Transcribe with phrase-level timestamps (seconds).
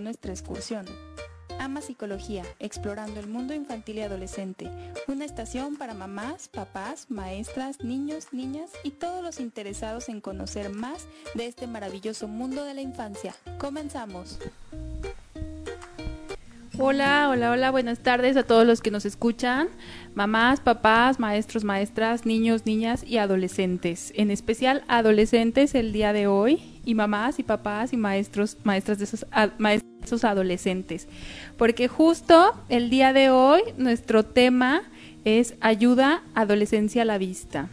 [0.00, 0.86] nuestra excursión.
[1.58, 4.70] Ama Psicología, explorando el mundo infantil y adolescente.
[5.08, 11.06] Una estación para mamás, papás, maestras, niños, niñas y todos los interesados en conocer más
[11.34, 13.34] de este maravilloso mundo de la infancia.
[13.58, 14.38] Comenzamos.
[16.80, 19.66] Hola, hola, hola, buenas tardes a todos los que nos escuchan,
[20.14, 26.62] mamás, papás, maestros, maestras, niños, niñas y adolescentes, en especial adolescentes el día de hoy
[26.84, 31.08] y mamás y papás y maestros, maestras de esos, adolescentes,
[31.56, 34.82] porque justo el día de hoy nuestro tema
[35.24, 37.70] es ayuda adolescencia a la vista.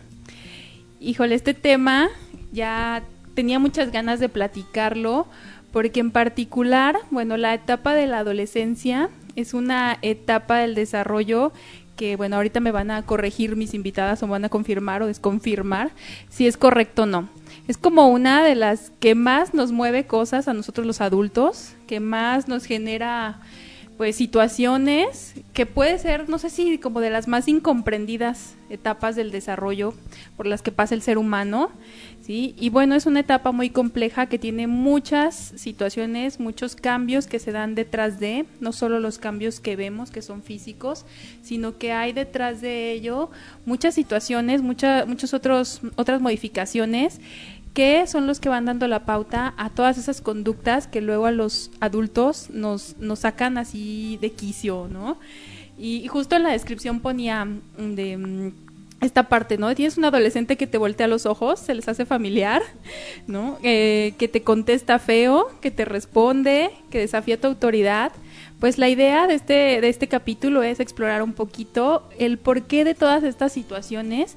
[0.99, 2.09] Híjole, este tema
[2.51, 3.03] ya
[3.35, 5.27] tenía muchas ganas de platicarlo
[5.75, 11.51] porque en particular, bueno, la etapa de la adolescencia es una etapa del desarrollo
[11.97, 15.07] que, bueno, ahorita me van a corregir mis invitadas o me van a confirmar o
[15.07, 15.91] desconfirmar
[16.29, 17.27] si es correcto o no.
[17.67, 21.99] Es como una de las que más nos mueve cosas a nosotros los adultos, que
[21.99, 23.41] más nos genera
[23.97, 29.31] pues situaciones que puede ser, no sé si como de las más incomprendidas etapas del
[29.31, 29.93] desarrollo
[30.37, 31.69] por las que pasa el ser humano,
[32.25, 32.55] ¿sí?
[32.59, 37.51] Y bueno, es una etapa muy compleja que tiene muchas situaciones, muchos cambios que se
[37.51, 41.05] dan detrás de, no solo los cambios que vemos que son físicos,
[41.43, 43.29] sino que hay detrás de ello
[43.67, 47.21] muchas situaciones, muchas otros otras modificaciones
[47.75, 51.31] que son los que van dando la pauta a todas esas conductas que luego a
[51.31, 55.19] los adultos nos, nos sacan así de quicio, ¿no?
[55.77, 57.45] Y, y justo en la descripción ponía
[57.77, 58.64] de mm,
[59.05, 59.73] esta parte, ¿no?
[59.75, 62.61] Tienes un adolescente que te voltea los ojos, se les hace familiar,
[63.27, 63.57] ¿no?
[63.63, 68.11] Eh, que te contesta feo, que te responde, que desafía tu autoridad.
[68.59, 72.95] Pues la idea de este, de este capítulo es explorar un poquito el porqué de
[72.95, 74.35] todas estas situaciones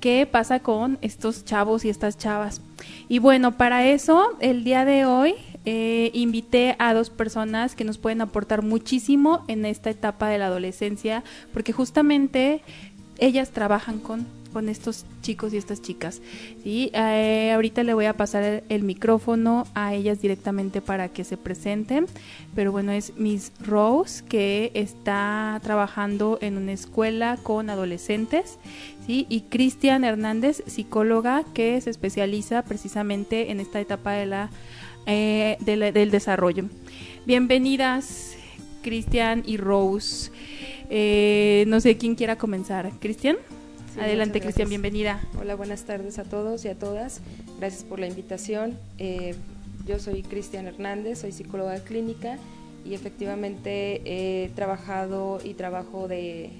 [0.00, 2.62] qué pasa con estos chavos y estas chavas.
[3.08, 5.34] Y bueno, para eso, el día de hoy
[5.66, 10.46] eh, invité a dos personas que nos pueden aportar muchísimo en esta etapa de la
[10.46, 12.62] adolescencia, porque justamente
[13.20, 16.20] ellas trabajan con, con estos chicos y estas chicas.
[16.64, 16.90] ¿sí?
[16.92, 22.06] Eh, ahorita le voy a pasar el, micrófono a ellas directamente para que se presenten,
[22.54, 28.58] pero bueno, es Miss Rose que está trabajando en una escuela con adolescentes,
[29.12, 34.50] y Cristian Hernández, psicóloga que se especializa precisamente en esta etapa de la,
[35.06, 36.66] eh, del desarrollo.
[37.26, 38.36] Bienvenidas,
[38.82, 40.30] Cristian y Rose.
[40.90, 42.90] Eh, no sé quién quiera comenzar.
[42.98, 43.36] ¿Cristian?
[43.94, 45.20] Sí, Adelante, Cristian, bienvenida.
[45.40, 47.20] Hola, buenas tardes a todos y a todas.
[47.58, 48.76] Gracias por la invitación.
[48.98, 49.36] Eh,
[49.86, 52.38] yo soy Cristian Hernández, soy psicóloga clínica
[52.84, 56.50] y efectivamente he trabajado y trabajo de,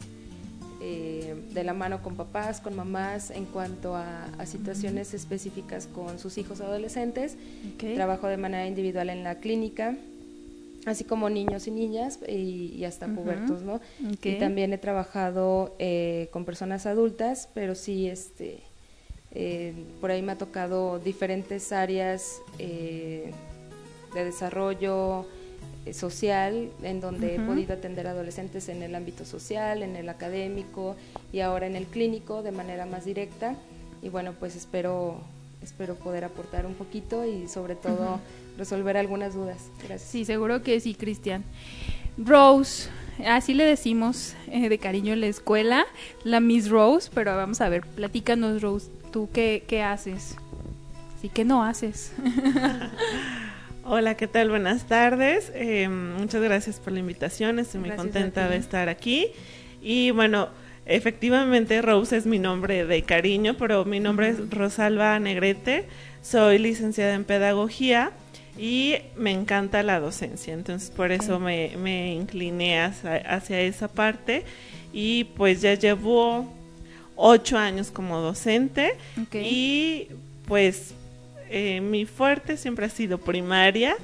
[0.81, 6.19] eh, de la mano con papás, con mamás en cuanto a, a situaciones específicas con
[6.19, 7.37] sus hijos adolescentes.
[7.79, 9.97] Trabajo de manera individual en la clínica,
[10.87, 13.17] así como niños y niñas y, y hasta Ujú.
[13.17, 13.81] pubertos, ¿no?
[14.23, 18.63] Y también he trabajado eh, con personas adultas, pero sí, este,
[19.33, 23.33] eh, por ahí me ha tocado diferentes áreas eh,
[24.15, 25.27] de desarrollo
[25.87, 30.97] eh, social, en donde he podido atender adolescentes en el ámbito social, en el académico
[31.33, 33.55] y ahora en el clínico de manera más directa.
[34.03, 35.21] Y bueno, pues espero,
[35.63, 38.19] espero poder aportar un poquito y sobre todo.
[38.59, 39.71] Resolver algunas dudas.
[39.79, 40.11] Gracias.
[40.11, 41.45] Sí, seguro que sí, Cristian.
[42.19, 42.89] Rose,
[43.27, 45.87] así le decimos eh, de cariño en la escuela,
[46.25, 50.37] la Miss Rose, pero vamos a ver, platícanos, Rose, ¿tú qué, qué haces?
[51.21, 52.13] Sí, ¿qué no haces?
[53.85, 54.51] Hola, ¿qué tal?
[54.51, 55.51] Buenas tardes.
[55.55, 57.59] Eh, muchas gracias por la invitación.
[57.59, 59.29] Estoy muy Gracias contenta de estar aquí.
[59.83, 60.49] Y bueno,
[60.87, 65.87] efectivamente Rose es mi nombre de cariño, pero mi nombre es Rosalba Negrete.
[66.23, 68.13] Soy licenciada en pedagogía
[68.61, 70.53] y me encanta la docencia.
[70.53, 74.45] Entonces por eso me, me incliné hacia, hacia esa parte.
[74.93, 76.53] Y pues ya llevo
[77.17, 78.97] ocho años como docente
[79.33, 80.09] y
[80.47, 80.93] pues
[81.49, 83.97] eh, mi fuerte siempre ha sido primaria.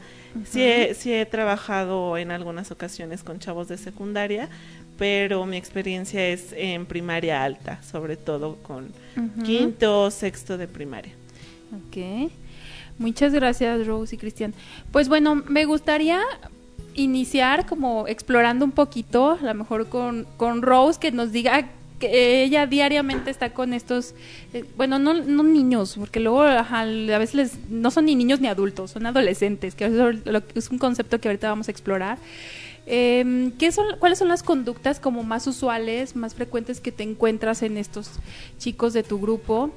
[0.49, 4.49] sí, he, sí he trabajado en algunas ocasiones con chavos de secundaria,
[4.97, 8.91] pero mi experiencia es en primaria alta, sobre todo con
[9.45, 11.13] quinto, sexto de primaria.
[11.73, 12.31] Ok.
[12.99, 14.55] Muchas gracias, Rose y Cristian.
[14.91, 16.21] Pues bueno, me gustaría
[16.95, 22.43] iniciar como explorando un poquito, a lo mejor con, con Rose, que nos diga que
[22.43, 24.15] ella diariamente está con estos,
[24.53, 28.93] eh, bueno, no, no niños, porque luego a veces no son ni niños ni adultos,
[28.93, 29.87] son adolescentes, que
[30.55, 32.19] es un concepto que ahorita vamos a explorar.
[32.89, 37.63] Eh, ¿qué son, ¿Cuáles son las conductas como más usuales, más frecuentes que te encuentras
[37.63, 38.11] en estos
[38.59, 39.71] chicos de tu grupo?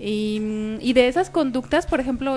[0.00, 2.36] Y de esas conductas, por ejemplo,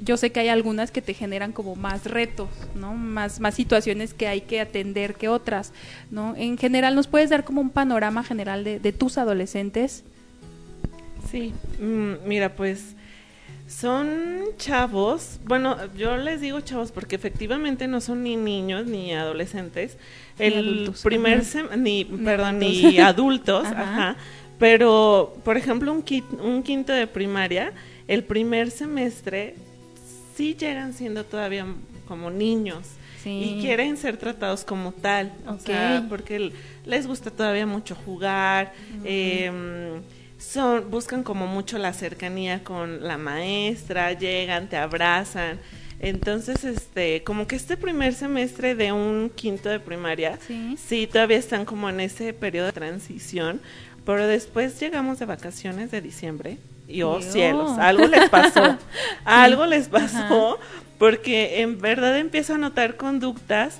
[0.00, 2.94] yo sé que hay algunas que te generan como más retos, ¿no?
[2.94, 5.72] Más, más situaciones que hay que atender que otras,
[6.10, 6.34] ¿no?
[6.36, 10.02] En general, ¿nos puedes dar como un panorama general de, de tus adolescentes?
[11.30, 12.94] Sí, mm, mira, pues
[13.66, 19.96] son chavos, bueno, yo les digo chavos porque efectivamente no son ni niños ni adolescentes.
[20.38, 21.46] Ni El adultos, primer ajá.
[21.48, 22.68] sem- ni, Ni perdón, adultos.
[22.82, 23.82] ni adultos, Ajá.
[23.82, 24.16] ajá.
[24.58, 27.72] Pero, por ejemplo, un quinto de primaria,
[28.06, 29.54] el primer semestre
[30.36, 31.66] sí llegan siendo todavía
[32.06, 32.86] como niños
[33.22, 33.56] Sí.
[33.56, 36.08] y quieren ser tratados como tal, o sea, Ok.
[36.10, 36.52] porque
[36.84, 38.72] les gusta todavía mucho jugar,
[39.04, 40.02] em,
[40.38, 45.58] son buscan como mucho la cercanía con la maestra, llegan, te abrazan.
[46.00, 50.76] Entonces, este, como que este primer semestre de un quinto de primaria, Sí.
[50.76, 53.60] sí, todavía están como en ese periodo de transición,
[54.04, 56.58] pero después llegamos de vacaciones de diciembre
[56.88, 57.32] y oh Dios.
[57.32, 58.76] cielos, algo les pasó,
[59.24, 60.58] algo les pasó,
[60.98, 63.78] porque en verdad empiezo a notar conductas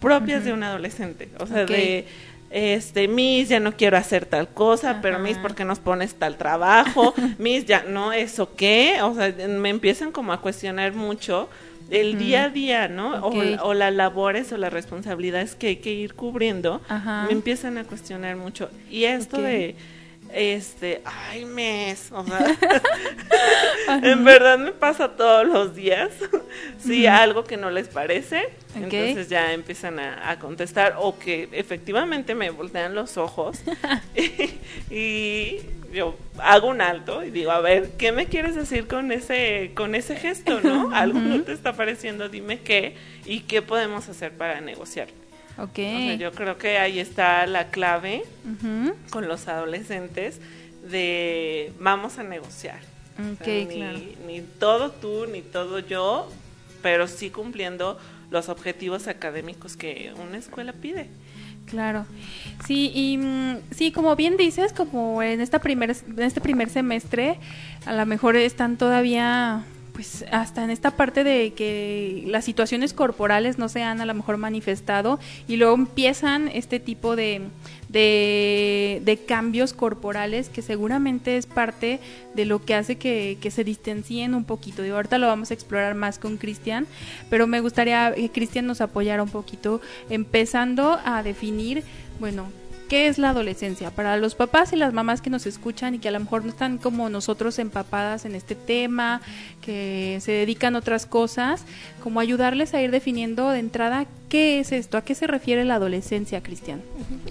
[0.00, 2.06] propias de un adolescente, o sea, de
[2.50, 5.20] este, Miss, ya no quiero hacer tal cosa, pero.
[5.20, 7.14] Miss, ¿por qué nos pones tal trabajo?
[7.38, 8.98] Miss, ya no, ¿eso qué?
[9.02, 11.48] O sea, me empiezan como a cuestionar mucho
[11.90, 13.24] el día a día, ¿no?
[13.24, 13.32] O,
[13.62, 17.24] o las labores o las responsabilidades que hay que ir cubriendo, Ajá.
[17.26, 18.68] me empiezan a cuestionar mucho.
[18.90, 19.76] Y esto de,
[20.32, 22.56] este, ay, mes, o sea,
[24.02, 26.10] en verdad me pasa todos los días.
[26.78, 32.34] sí, algo que no les parece, entonces ya empiezan a, a contestar o que efectivamente
[32.34, 33.60] me voltean los ojos
[34.14, 34.50] y,
[34.94, 35.60] y
[35.92, 39.94] yo hago un alto y digo, a ver, ¿qué me quieres decir con ese con
[39.94, 40.94] ese gesto, no?
[40.94, 42.94] Algo no te está pareciendo, dime qué
[43.24, 45.08] y qué podemos hacer para negociar.
[45.58, 45.70] Ok.
[45.70, 48.22] O sea, yo creo que ahí está la clave
[49.10, 50.40] con los adolescentes
[50.90, 52.78] de vamos a negociar.
[53.18, 53.98] O Ok, sea, ni, claro.
[54.26, 56.30] ni todo tú, ni todo yo,
[56.82, 57.98] pero sí cumpliendo
[58.30, 61.08] los objetivos académicos que una escuela pide.
[61.66, 62.06] Claro.
[62.66, 67.38] Sí, y mm, sí, como bien dices, como en esta primer, en este primer semestre,
[67.86, 69.64] a lo mejor están todavía
[70.00, 74.14] pues hasta en esta parte de que las situaciones corporales no se han a lo
[74.14, 77.42] mejor manifestado y luego empiezan este tipo de,
[77.90, 82.00] de, cambios corporales que seguramente es parte
[82.34, 84.80] de lo que hace que, que se distancien un poquito.
[84.82, 86.86] Digo, ahorita lo vamos a explorar más con Cristian,
[87.28, 91.84] pero me gustaría que Cristian nos apoyara un poquito empezando a definir,
[92.18, 92.46] bueno,
[92.90, 93.92] ¿Qué es la adolescencia?
[93.92, 96.50] Para los papás y las mamás que nos escuchan y que a lo mejor no
[96.50, 99.20] están como nosotros empapadas en este tema,
[99.62, 101.62] que se dedican a otras cosas,
[102.02, 105.76] como ayudarles a ir definiendo de entrada qué es esto, a qué se refiere la
[105.76, 106.82] adolescencia, Cristian.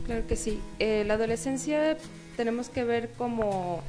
[0.05, 0.61] Claro que sí.
[0.79, 1.97] Eh, la adolescencia
[2.37, 3.83] tenemos que ver como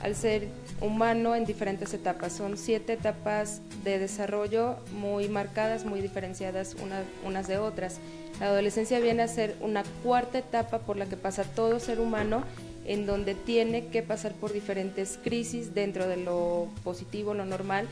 [0.00, 0.48] al ser
[0.82, 2.32] humano en diferentes etapas.
[2.32, 7.98] Son siete etapas de desarrollo muy marcadas, muy diferenciadas una- unas de otras.
[8.40, 12.42] La adolescencia viene a ser una cuarta etapa por la que pasa todo ser humano,
[12.84, 17.86] en donde tiene que pasar por diferentes crisis dentro de lo positivo, lo normal,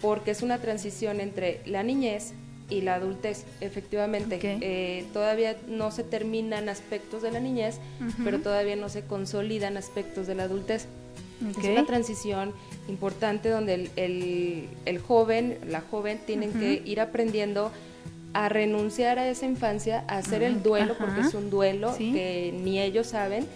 [0.00, 2.32] porque es una transición entre la niñez
[2.70, 3.44] y la adultez.
[3.60, 7.80] Efectivamente, eh, todavía no se terminan aspectos de la niñez,
[8.24, 10.86] pero todavía no se consolidan aspectos de la adultez.
[11.50, 12.52] Es una transición
[12.88, 17.70] importante donde el, el- el joven, la joven, tienen que ir aprendiendo
[18.32, 22.12] a renunciar a esa infancia, a hacer el duelo, porque es un duelo Sí.
[22.12, 23.46] que ni ellos saben,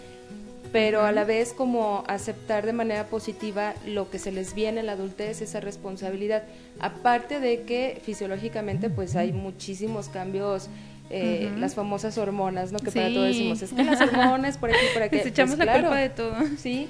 [0.70, 4.86] pero a la vez como aceptar de manera positiva lo que se les viene en
[4.86, 6.42] la adultez, esa responsabilidad.
[6.78, 10.68] Aparte de que fisiológicamente pues hay muchísimos cambios,
[11.10, 11.60] eh, Ujú.
[11.60, 12.78] las famosas hormonas, ¿no?
[12.78, 13.14] Que para Sí.
[13.14, 15.16] todo decimos, es que las hormonas por aquí, por aquí.
[15.16, 16.34] Les echamos Pues, la claro, culpa de todo.
[16.58, 16.88] Sí,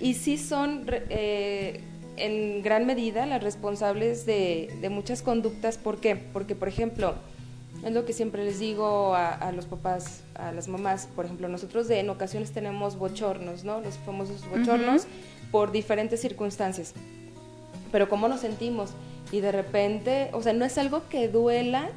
[0.00, 1.80] y sí son eh,
[2.16, 5.78] en gran medida las responsables de, de muchas conductas.
[5.78, 6.16] ¿Por qué?
[6.16, 7.14] Porque, por ejemplo,
[7.84, 11.08] Es lo que siempre les digo a, a, los papás, a las mamás.
[11.16, 13.80] Por ejemplo, nosotros de, en ocasiones tenemos bochornos, ¿no?
[13.80, 15.06] Los famosos bochornos
[15.50, 16.94] por diferentes circunstancias.
[17.90, 18.90] Pero cómo nos sentimos.
[19.32, 21.88] Y de repente, o sea, no es algo que duela,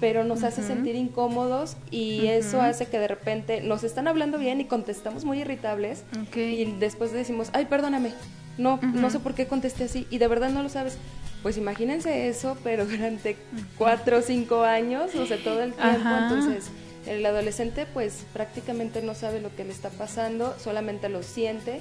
[0.00, 4.60] pero nos hace sentir incómodos y eso hace que de repente nos están hablando bien
[4.60, 6.04] y contestamos muy irritables.
[6.34, 8.12] Y después decimos, ay, perdóname,
[8.58, 10.98] no, no sé por qué contesté así y de verdad no lo sabes.
[11.42, 13.36] Pues imagínense eso, pero durante
[13.78, 16.70] cuatro o cinco años, o sea, todo el tiempo, entonces
[17.06, 21.80] el adolescente pues prácticamente no sabe lo que le está pasando, solamente lo siente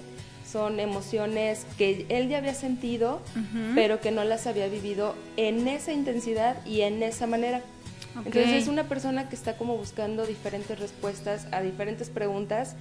[0.56, 3.22] son emociones que él ya había sentido,
[3.74, 7.62] pero que no las había vivido en esa intensidad y en esa manera.
[8.18, 12.76] Entonces es una persona que está como buscando diferentes respuestas a diferentes preguntas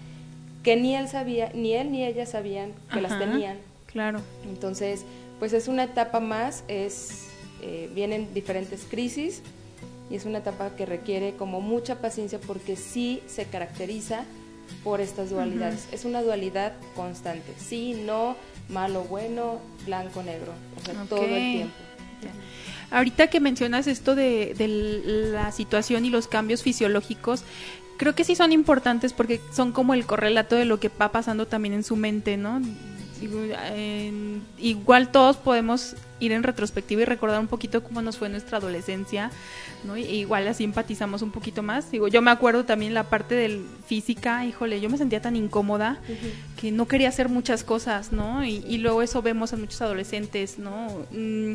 [0.63, 3.59] que ni él sabía, ni él ni ella sabían que las tenían.
[3.87, 4.21] Claro.
[4.45, 5.05] Entonces,
[5.39, 7.29] pues es una etapa más, es
[7.63, 9.43] eh, vienen diferentes crisis
[10.11, 14.25] y es una etapa que requiere como mucha paciencia porque sí se caracteriza
[14.83, 15.89] por estas dualidades.
[15.93, 18.37] Es una dualidad constante, sí, no,
[18.69, 21.75] malo, bueno, blanco, negro, o sea, todo el tiempo.
[22.91, 24.55] Ahorita que mencionas esto de,
[25.33, 27.43] la situación y los cambios fisiológicos,
[27.97, 31.47] creo que sí son importantes porque son como el correlato de lo que va pasando
[31.47, 32.61] también en su mente, ¿no?
[34.59, 39.31] igual todos podemos ir en retrospectiva y recordar un poquito cómo nos fue nuestra adolescencia,
[39.85, 39.97] ¿no?
[39.97, 41.91] igual así empatizamos un poquito más.
[41.91, 45.99] Digo, yo me acuerdo también la parte del física, híjole, yo me sentía tan incómoda
[46.61, 48.45] que no quería hacer muchas cosas, ¿no?
[48.45, 50.89] Y, y, luego eso vemos a muchos adolescentes, ¿no?
[51.11, 51.55] Mm,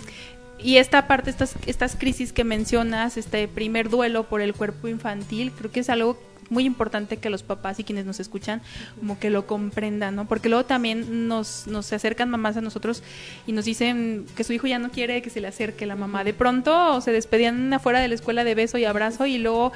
[0.62, 5.52] y esta parte, estas, estas crisis que mencionas, este primer duelo por el cuerpo infantil,
[5.52, 6.18] creo que es algo
[6.50, 8.62] muy importante que los papás y quienes nos escuchan
[9.00, 10.28] como que lo comprendan, ¿no?
[10.28, 13.04] Porque luego también nos, nos acercan mamás a nosotros
[13.48, 16.24] y nos dicen que su hijo ya no quiere que se le acerque la mamá.
[16.24, 19.72] De pronto se despedían afuera de la escuela de beso y abrazo y luego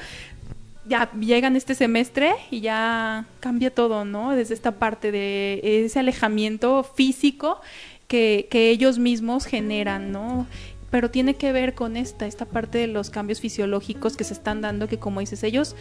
[0.86, 4.32] ya llegan este semestre y ya cambia todo, ¿no?
[4.32, 7.60] Desde esta parte de ese alejamiento físico
[8.08, 10.46] que, que ellos mismos generan, ¿no?
[10.94, 14.60] Pero tiene que ver con esta, esta parte de los cambios fisiológicos que se están
[14.60, 15.74] dando, que como dices, ellos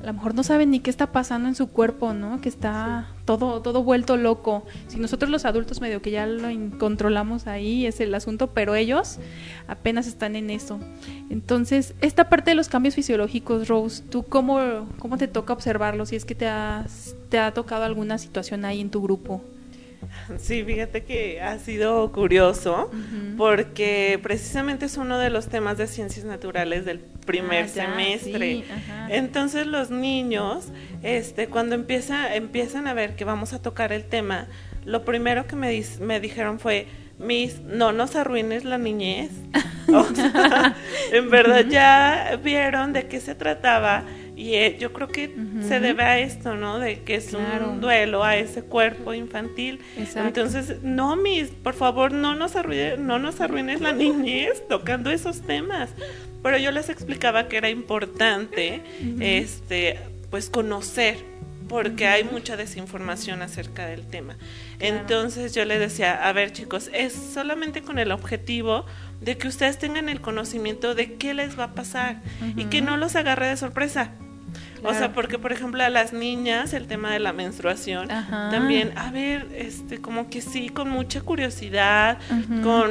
[0.00, 2.40] a lo mejor no saben ni qué está pasando en su cuerpo, ¿no?
[2.40, 4.64] Que está todo, todo vuelto loco.
[4.86, 6.46] Si nosotros los adultos medio que ya lo
[6.78, 9.18] controlamos ahí, es el asunto, pero ellos
[9.66, 10.78] apenas están en eso.
[11.28, 16.10] Entonces, esta parte de los cambios fisiológicos, Rose, ¿tú cómo, cómo te toca observarlos?
[16.10, 19.42] Si es que te, has, te ha tocado alguna situación ahí en tu grupo.
[20.38, 22.90] Sí, fíjate que ha sido curioso
[23.36, 28.64] porque precisamente es uno de los temas de ciencias naturales del primer ah, semestre.
[29.08, 30.66] Entonces los niños,
[31.02, 34.48] este, cuando empieza, empiezan a ver que vamos a tocar el tema,
[34.84, 36.86] lo primero que me, me dijeron fue,
[37.18, 39.30] Miss, no nos arruines la niñez.
[41.12, 44.02] en verdad ya vieron de qué se trataba
[44.36, 45.34] y eh, yo creo que
[45.66, 46.78] se debe a esto, ¿no?
[46.78, 49.80] De que es un duelo a ese cuerpo infantil.
[50.14, 55.40] Entonces, no, mis, por favor, no nos, arruines, no nos arruines la niñez tocando esos
[55.40, 55.88] temas.
[56.42, 58.82] Pero yo les explicaba que era importante,
[59.20, 59.98] este,
[60.30, 61.16] pues conocer,
[61.66, 64.36] porque hay mucha desinformación acerca del tema.
[64.80, 68.84] Entonces yo les decía, a ver chicos, es solamente con el objetivo
[69.20, 72.20] de que ustedes tengan el conocimiento de qué les va a pasar
[72.54, 74.12] y que no los agarre de sorpresa.
[74.82, 79.10] O sea, porque por ejemplo a las niñas el tema de la menstruación también, a
[79.10, 82.18] ver, este como que sí con mucha curiosidad,
[82.62, 82.90] con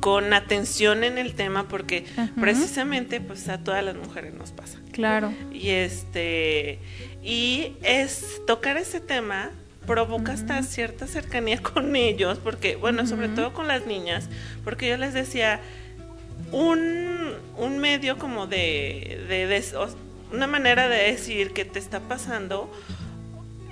[0.00, 2.04] con atención en el tema porque
[2.40, 4.78] precisamente pues a todas las mujeres nos pasa.
[4.92, 5.32] Claro.
[5.52, 6.78] Y este
[7.22, 9.50] y es tocar ese tema
[9.88, 14.28] provoca hasta cierta cercanía con ellos, porque, bueno, sobre todo con las niñas,
[14.62, 15.60] porque yo les decía,
[16.52, 19.56] un, un medio como de, de, de,
[20.32, 22.70] una manera de decir que te está pasando,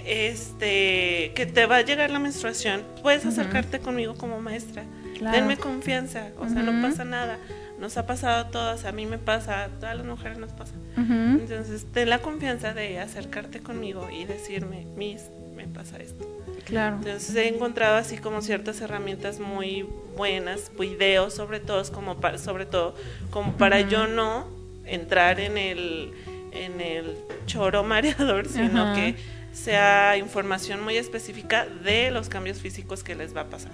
[0.05, 4.85] este, que te va a llegar la menstruación, puedes acercarte conmigo como maestra.
[5.21, 7.39] Denme confianza, o sea, no pasa nada.
[7.81, 10.73] Nos ha pasado a todas, a mí me pasa, a todas las mujeres nos pasa.
[10.97, 16.25] Entonces, ten la confianza de acercarte conmigo y decirme, Miss, me pasa esto.
[16.65, 16.97] Claro.
[16.97, 19.87] Entonces he encontrado así como ciertas herramientas muy
[20.17, 22.95] buenas, videos sobre todo, como para, sobre todo
[23.31, 24.49] como para yo no
[24.85, 26.13] entrar en el
[26.57, 29.17] en el choro mareador, sino que
[29.53, 33.73] sea información muy específica de los cambios físicos que les va a pasar.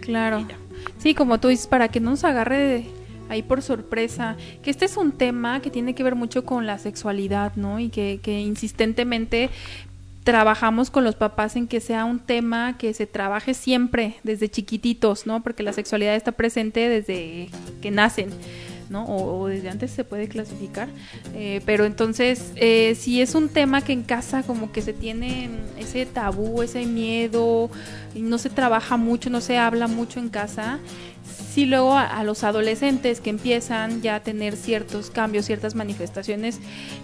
[0.00, 0.46] Claro.
[0.98, 2.86] Sí, como tú dices, para que no nos agarre
[3.28, 6.78] ahí por sorpresa, que este es un tema que tiene que ver mucho con la
[6.78, 7.80] sexualidad, ¿no?
[7.80, 9.50] Y que, que insistentemente
[10.26, 15.26] trabajamos con los papás en que sea un tema que se trabaje siempre desde chiquititos,
[15.26, 15.42] ¿no?
[15.42, 17.48] Porque la sexualidad está presente desde
[17.80, 18.30] que nacen.
[18.90, 19.04] ¿No?
[19.06, 20.88] O, desde antes se puede clasificar.
[21.34, 25.50] Eh, pero entonces, eh, si es un tema que en casa como que se tiene
[25.78, 27.70] ese tabú, ese miedo,
[28.14, 30.78] y no se trabaja mucho, no se habla mucho en casa,
[31.56, 36.60] si luego a, los adolescentes que empiezan ya a tener ciertos cambios, ciertas manifestaciones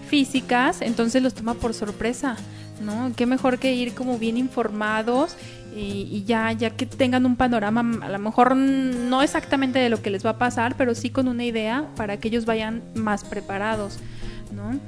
[0.08, 2.36] físicas, entonces los toma por sorpresa,
[2.82, 3.12] ¿no?
[3.16, 5.36] Qué mejor que ir como bien informados
[5.74, 10.10] y, ya, ya que tengan un panorama, a lo mejor no exactamente de lo que
[10.10, 13.98] les va a pasar, pero sí con una idea para que ellos vayan más preparados,
[14.54, 14.78] ¿no?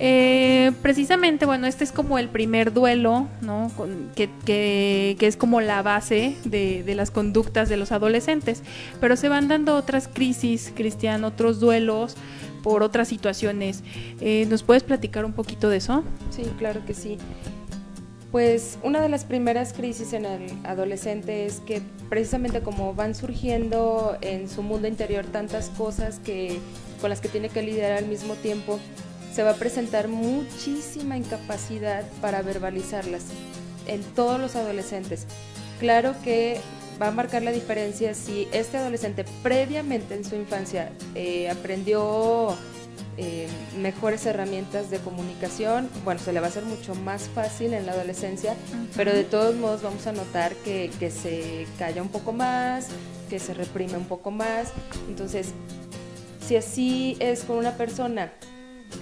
[0.00, 3.72] Eh, precisamente, bueno, este es como el primer duelo, ¿no?
[4.14, 8.62] que, que, es como la base de, de, las conductas de los adolescentes.
[9.00, 12.16] Pero se van dando otras crisis, Cristian, otros duelos
[12.62, 13.82] por otras situaciones.
[14.20, 16.04] Eh, ¿Nos puedes platicar un poquito de eso?
[16.30, 17.18] Sí, claro que sí.
[18.30, 21.80] Pues una de las primeras crisis en el adolescente es que
[22.10, 26.58] precisamente como van surgiendo en su mundo interior tantas cosas que,
[27.00, 28.78] con las que tiene que lidiar al mismo tiempo,
[29.32, 33.24] se va a presentar muchísima incapacidad para verbalizarlas
[33.86, 35.26] en todos los adolescentes.
[35.80, 36.60] Claro que
[37.00, 42.56] va a marcar la diferencia si este adolescente previamente en su infancia eh, aprendió
[43.20, 47.84] eh, mejores herramientas de comunicación, bueno, se le va a hacer mucho más fácil en
[47.84, 48.54] la adolescencia,
[48.96, 52.88] pero de todos modos vamos a notar que, que se calla un poco más,
[53.28, 54.72] que se reprime un poco más.
[55.08, 55.48] Entonces,
[56.46, 58.32] si así es con una persona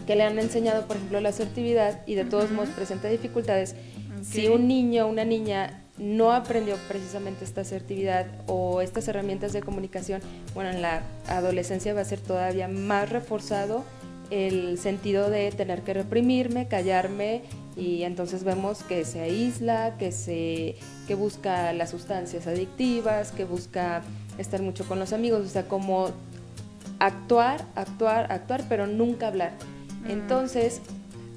[0.07, 3.75] que le han enseñado, por ejemplo, la asertividad y de todos modos presenta dificultades,
[4.23, 9.63] si un niño o una niña no aprendió precisamente esta asertividad o estas herramientas de
[9.63, 10.21] comunicación,
[10.55, 13.85] bueno, en la adolescencia va a ser todavía más reforzado
[14.31, 17.43] el sentido de tener que reprimirme, callarme
[17.77, 24.03] y entonces vemos que se aísla, que se que busca las sustancias adictivas, que busca
[24.39, 26.11] estar mucho con los amigos, o sea, como
[26.99, 29.53] actuar, actuar, actuar, pero nunca hablar.
[30.05, 30.11] Mm.
[30.11, 30.81] Entonces...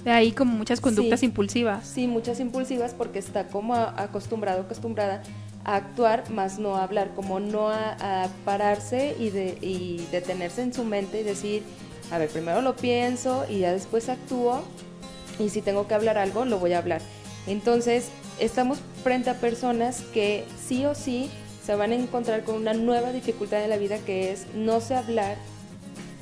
[0.04, 1.86] De ahí como muchas conductas impulsivas.
[1.86, 5.22] Sí, muchas impulsivas porque está como acostumbrado, acostumbrada
[5.66, 10.74] a actuar, más no a hablar, como no a, pararse y, de, y detenerse en
[10.74, 11.64] su mente y decir,
[12.12, 14.62] a ver, primero lo pienso y ya después actúo
[15.38, 17.02] y si tengo que hablar algo, lo voy a hablar.
[17.48, 21.30] Entonces, estamos frente a personas que sí o sí
[21.66, 24.96] se van a encontrar con una nueva dificultad en la vida que es no sé
[24.96, 25.38] hablar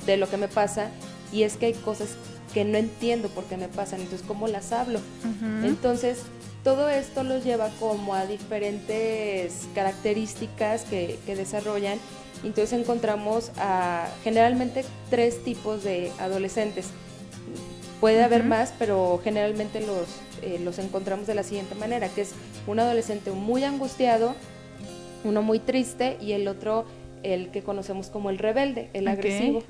[0.06, 0.90] de lo que me pasa
[1.32, 2.10] y es que hay cosas
[2.52, 5.00] que no entiendo por qué me pasan, entonces ¿cómo las hablo?
[5.62, 6.22] Entonces,
[6.68, 11.98] todo esto los lleva como a diferentes características que, desarrollan.
[12.44, 16.90] Entonces encontramos a generalmente tres tipos de adolescentes.
[18.02, 20.08] Puede haber más, pero generalmente los,
[20.42, 22.32] eh, los encontramos de la siguiente manera, que es
[22.66, 24.34] un adolescente muy angustiado,
[25.24, 26.84] uno muy triste y el otro
[27.22, 29.62] el que conocemos como el rebelde, el agresivo.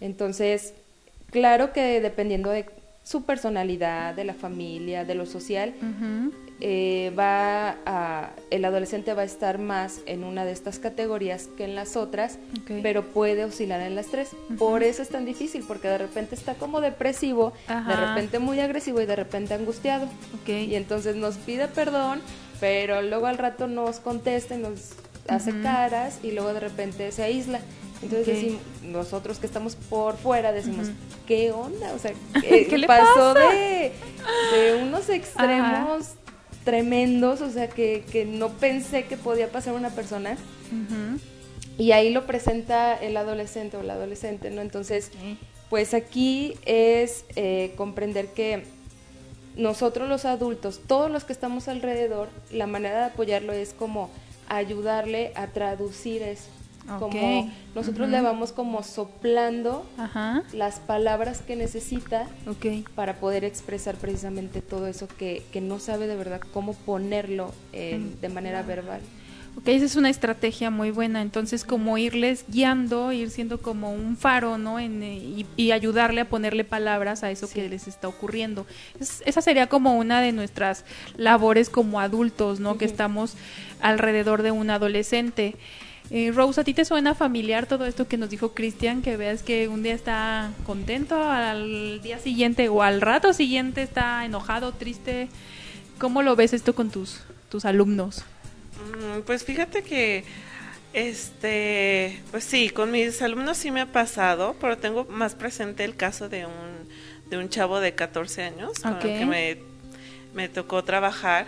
[0.00, 0.72] Entonces,
[1.30, 2.66] Claro que dependiendo de
[3.08, 5.72] su personalidad, de la familia, de lo social,
[6.60, 11.64] eh, va a, el adolescente va a estar más en una de estas categorías que
[11.64, 12.38] en las otras,
[12.82, 14.36] pero puede oscilar en las tres.
[14.58, 19.00] Por eso es tan difícil, porque de repente está como depresivo, de repente muy agresivo
[19.00, 20.06] y de repente angustiado.
[20.46, 22.20] Y entonces nos pide perdón,
[22.60, 24.92] pero luego al rato nos contesta y nos
[25.28, 27.60] hace caras y luego de repente se aísla.
[28.02, 30.88] Entonces nosotros que estamos por fuera decimos,
[31.26, 31.92] ¿qué onda?
[31.94, 33.92] O sea, ¿qué, pasó De,
[34.82, 36.12] unos extremos
[36.64, 37.40] tremendos?
[37.40, 40.36] O sea, que, no pensé que podía pasar una persona.
[41.76, 44.62] Y ahí lo presenta el adolescente o la adolescente, ¿no?
[44.62, 45.10] Entonces,
[45.70, 48.64] pues aquí es eh, comprender que
[49.56, 54.08] nosotros los adultos, todos los que estamos alrededor, la manera de apoyarlo es como
[54.48, 56.57] ayudarle a traducir eso
[56.98, 59.86] como nosotros le vamos como soplando
[60.52, 62.26] las palabras que necesita
[62.94, 68.20] para poder expresar precisamente todo eso que, no sabe de verdad cómo ponerlo mm.
[68.20, 69.00] de manera verbal.
[69.58, 71.20] Ok, esa es una estrategia muy buena.
[71.20, 74.78] Entonces, como irles guiando, ir siendo como un faro, ¿no?
[74.78, 78.66] En, eh, y, ayudarle a ponerle palabras a eso que les está ocurriendo.
[79.00, 80.84] esa sería como una de nuestras
[81.16, 82.78] labores como adultos, ¿no?
[82.78, 83.34] Que estamos
[83.80, 85.56] alrededor de un adolescente.
[86.10, 89.02] Eh, Rose, ¿a ti te suena familiar todo esto que nos dijo Cristian?
[89.02, 94.24] Que veas que un día está contento, al día siguiente o al rato siguiente está
[94.24, 95.28] enojado, triste.
[95.98, 98.24] ¿Cómo lo ves esto con tus, tus alumnos?
[98.78, 100.24] Mm, pues fíjate que,
[100.94, 105.94] este, pues sí, con mis alumnos sí me ha pasado, pero tengo más presente el
[105.94, 106.88] caso de un,
[107.28, 109.67] de un chavo de 14 años con el que me
[110.34, 111.46] me tocó trabajar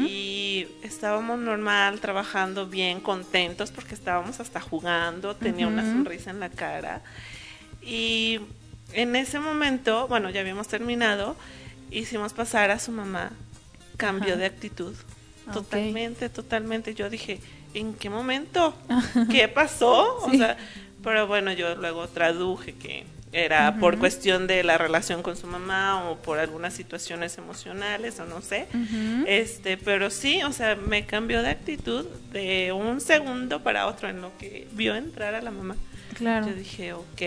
[0.00, 6.50] y estábamos normal, trabajando bien, contentos porque estábamos hasta jugando, tenía una sonrisa en la
[6.50, 7.02] cara
[7.82, 8.40] Y
[8.92, 11.36] en ese momento, bueno, ya habíamos terminado,
[11.90, 13.30] hicimos pasar a su mamá,
[13.96, 14.94] cambio de actitud.
[15.52, 16.94] Totalmente, totalmente.
[16.94, 17.40] Yo dije,
[17.74, 18.74] ¿en qué momento?
[19.30, 20.16] ¿Qué pasó?
[20.18, 20.56] O sea,
[21.02, 26.08] pero bueno, yo luego traduje que era por cuestión de la relación con su mamá
[26.10, 28.66] o por algunas situaciones emocionales o no sé.
[29.26, 34.22] Este, pero sí, o sea, me cambió de actitud de un segundo para otro en
[34.22, 35.76] lo que vio entrar a la mamá.
[36.14, 36.48] Claro.
[36.48, 37.22] Yo dije, ok,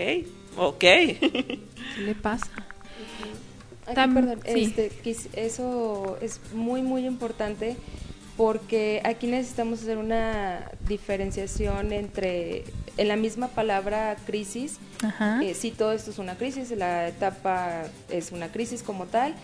[0.56, 0.78] ok.
[0.80, 1.60] ¿Qué
[1.98, 2.50] le pasa?
[3.84, 4.92] perdón, este,
[5.34, 7.76] eso es muy, muy importante
[8.36, 12.64] porque aquí necesitamos hacer una diferenciación entre,
[12.96, 14.78] en la misma palabra crisis,
[15.42, 19.34] eh, sí, todo esto es una crisis, la etapa es una crisis como tal,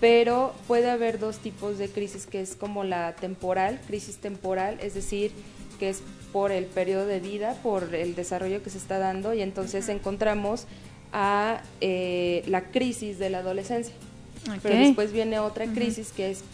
[0.00, 4.94] pero puede haber dos tipos de crisis, que es como la temporal, crisis temporal, es
[4.94, 5.32] decir,
[5.78, 9.40] que es por el periodo de vida, por el desarrollo que se está dando, y
[9.40, 10.66] entonces encontramos
[11.12, 13.94] a eh, la crisis de la adolescencia.
[14.62, 16.44] Pero después viene otra crisis que es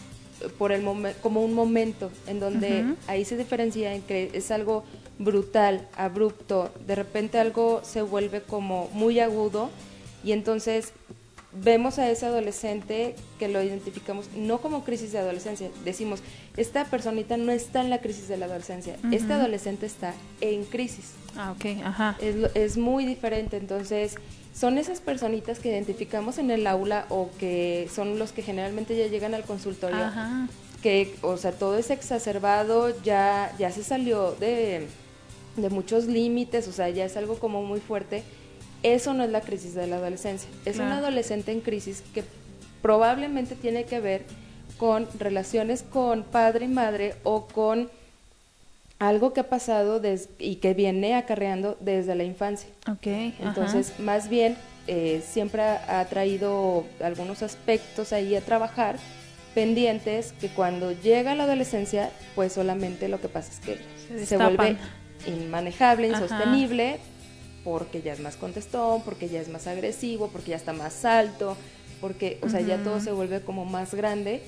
[0.58, 0.82] por el
[1.22, 4.84] como un momento en donde ahí se diferencia en que es algo
[5.18, 9.70] brutal, abrupto, de repente algo se vuelve como muy agudo
[10.24, 10.92] y entonces
[11.52, 16.20] vemos a ese adolescente que lo identificamos no como crisis de adolescencia, decimos,
[16.56, 21.12] esta personita no está en la crisis de la adolescencia, este adolescente está en crisis.
[21.36, 22.16] Ah, ok, ajá.
[22.20, 24.16] Es, es muy diferente, entonces
[24.54, 29.06] son esas personitas que identificamos en el aula o que son los que generalmente ya
[29.06, 30.10] llegan al consultorio,
[30.82, 34.86] que, o sea, todo es exacerbado, ya, ya se salió de,
[35.70, 38.22] muchos límites, o sea, ya es algo como muy fuerte.
[38.82, 42.24] Eso no es la crisis de la adolescencia, es un adolescente en crisis que
[42.80, 44.24] probablemente tiene que ver
[44.78, 47.90] con relaciones con padre y madre o con
[49.00, 50.00] algo que ha pasado
[50.38, 52.68] y que viene acarreando desde la infancia.
[52.86, 58.96] Okay, Entonces, más bien, eh, siempre ha, traído algunos aspectos ahí a trabajar
[59.54, 64.76] pendientes que cuando llega la adolescencia, pues solamente lo que pasa es que se, vuelve
[65.26, 66.98] inmanejable, insostenible,
[67.64, 71.56] porque ya es más contestón, porque ya es más agresivo, porque ya está más alto,
[72.02, 74.42] porque, o sea, ya todo se vuelve como más grande.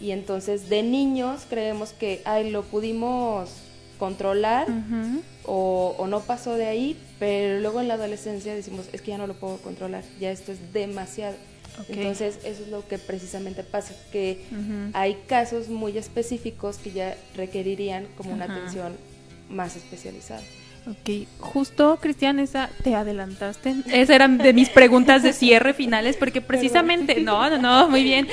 [0.00, 3.67] Y entonces de niños creemos que, ay, lo pudimos
[3.98, 4.66] controlar
[5.44, 9.26] o, no pasó de ahí, pero luego en la adolescencia decimos, es que ya no
[9.26, 11.36] lo puedo controlar, ya esto es demasiado.
[11.88, 14.44] Entonces, eso es lo que precisamente pasa, que
[14.94, 18.96] hay casos muy específicos que ya requerirían como una atención
[19.48, 20.42] más especializada.
[20.90, 23.74] Ok, justo Cristian, esa te adelantaste.
[23.88, 28.26] Esas eran de mis preguntas de cierre finales, porque precisamente, no, no, no, muy bien,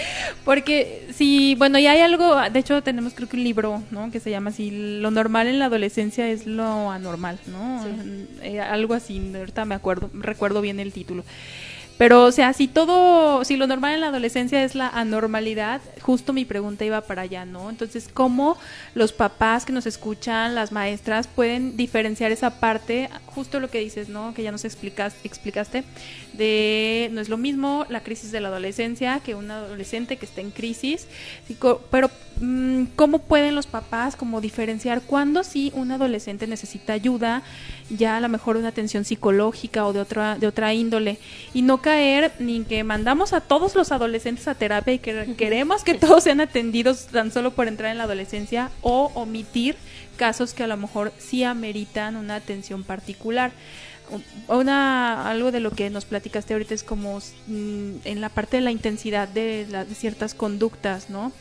[0.45, 4.09] porque si, bueno, y hay algo, de hecho tenemos creo que un libro, ¿no?
[4.09, 7.85] Que se llama así, lo normal en la adolescencia es lo anormal, ¿no?
[8.41, 11.25] Eh, algo así, ahorita me acuerdo, recuerdo bien el título.
[11.97, 16.34] Pero, o sea, si todo, si lo normal en la adolescencia es la anormalidad, justo
[16.34, 17.69] mi pregunta iba para allá, ¿no?
[17.69, 18.58] Entonces, ¿cómo
[18.95, 24.10] los papás que nos escuchan, las maestras, pueden diferenciar esa parte, justo lo que dices,
[24.10, 24.34] ¿no?
[24.34, 25.86] Que ya nos explicas, explicaste,
[26.34, 30.41] de no es lo mismo la crisis de la adolescencia que un adolescente que está
[30.41, 31.08] en crisis,
[31.89, 32.10] pero
[32.95, 37.43] ¿cómo pueden los papás como diferenciar cuándo sí un adolescente necesita ayuda,
[37.89, 41.17] ya a lo mejor una atención psicológica o de otra, de otra índole,
[41.54, 45.84] y no caer ni que mandamos a todos los adolescentes a terapia y que queremos
[45.84, 49.76] que todos sean atendidos tan solo por entrar en la adolescencia o omitir
[50.15, 53.52] casos que a lo mejor sí ameritan una atención particular.
[54.47, 58.61] Una, algo de lo que nos platicaste ahorita es como mm, en la parte de
[58.61, 61.31] la intensidad de, ciertas conductas, ¿no?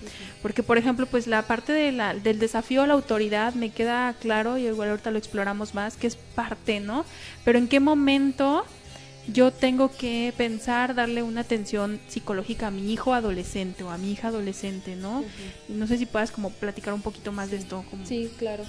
[0.42, 4.14] Porque, por ejemplo, pues la parte de la, del desafío a la autoridad me queda
[4.20, 7.04] claro, y igual ahorita lo exploramos más, que es parte, ¿no?
[7.44, 8.64] Pero en qué momento
[9.26, 14.12] yo tengo que pensar darle una atención psicológica a mi hijo adolescente o a mi
[14.12, 15.24] hija adolescente, ¿no?
[15.68, 17.84] No sé si puedas como platicar un poquito más de esto.
[18.04, 18.64] Sí, claro.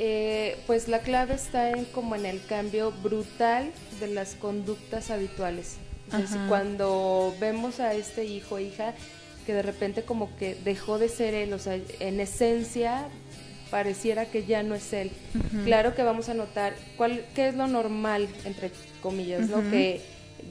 [0.00, 5.76] Eh, pues la clave está en como en el cambio brutal de las conductas habituales.
[6.04, 8.94] Entonces, cuando vemos a este hijo o hija
[9.44, 13.08] que de repente como que dejó de ser él, o sea, en esencia
[13.70, 15.10] pareciera que ya no es él.
[15.64, 18.70] Claro que vamos a notar cuál, qué es lo normal, entre
[19.02, 19.68] comillas, ¿no?
[19.70, 20.00] Que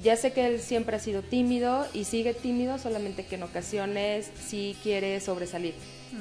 [0.04, 4.30] ya sé que él siempre ha sido tímido y sigue tímido, solamente que en ocasiones
[4.46, 5.74] sí quiere sobresalir.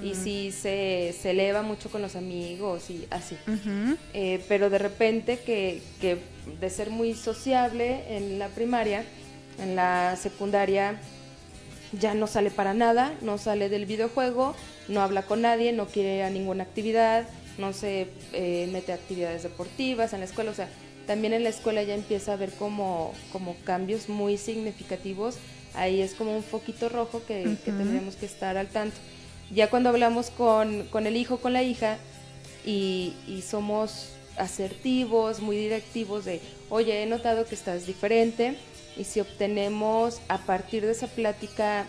[0.02, 3.36] Y sí se, se, eleva mucho con los amigos y así.
[4.14, 6.18] Eh, pero de repente que, que
[6.60, 9.04] de ser muy sociable en la primaria,
[9.58, 11.00] en la secundaria
[11.92, 14.54] ya no sale para nada, no sale del videojuego,
[14.88, 17.26] no habla con nadie, no quiere a ninguna actividad,
[17.58, 20.68] no se eh, mete a actividades deportivas en la escuela, o sea,
[21.06, 25.36] también en la escuela ya empieza a haber como, como cambios muy significativos,
[25.74, 28.96] ahí es como un foquito rojo que, que tendríamos que estar al tanto.
[29.54, 31.98] Ya cuando hablamos con, con el hijo, con la hija,
[32.64, 38.56] y, y somos asertivos, muy directivos de, oye, he notado que estás diferente,
[38.96, 41.86] y si obtenemos a partir de esa plática,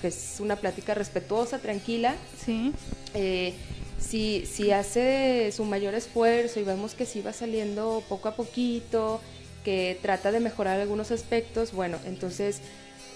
[0.00, 2.72] que es una plática respetuosa, tranquila, Sí.
[3.14, 3.54] eh,
[3.98, 9.20] si, si hace su mayor esfuerzo y vemos que sí va saliendo poco a poquito,
[9.64, 12.60] que trata de mejorar algunos aspectos, bueno, entonces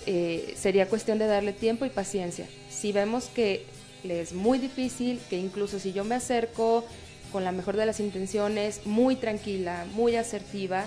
[0.06, 2.46] eh, sería cuestión de darle tiempo y paciencia.
[2.78, 3.64] Si vemos que
[4.04, 6.84] le es muy difícil, que incluso si yo me acerco
[7.32, 10.84] con la mejor de las intenciones, muy tranquila, muy asertiva,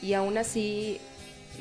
[0.00, 0.98] y aún así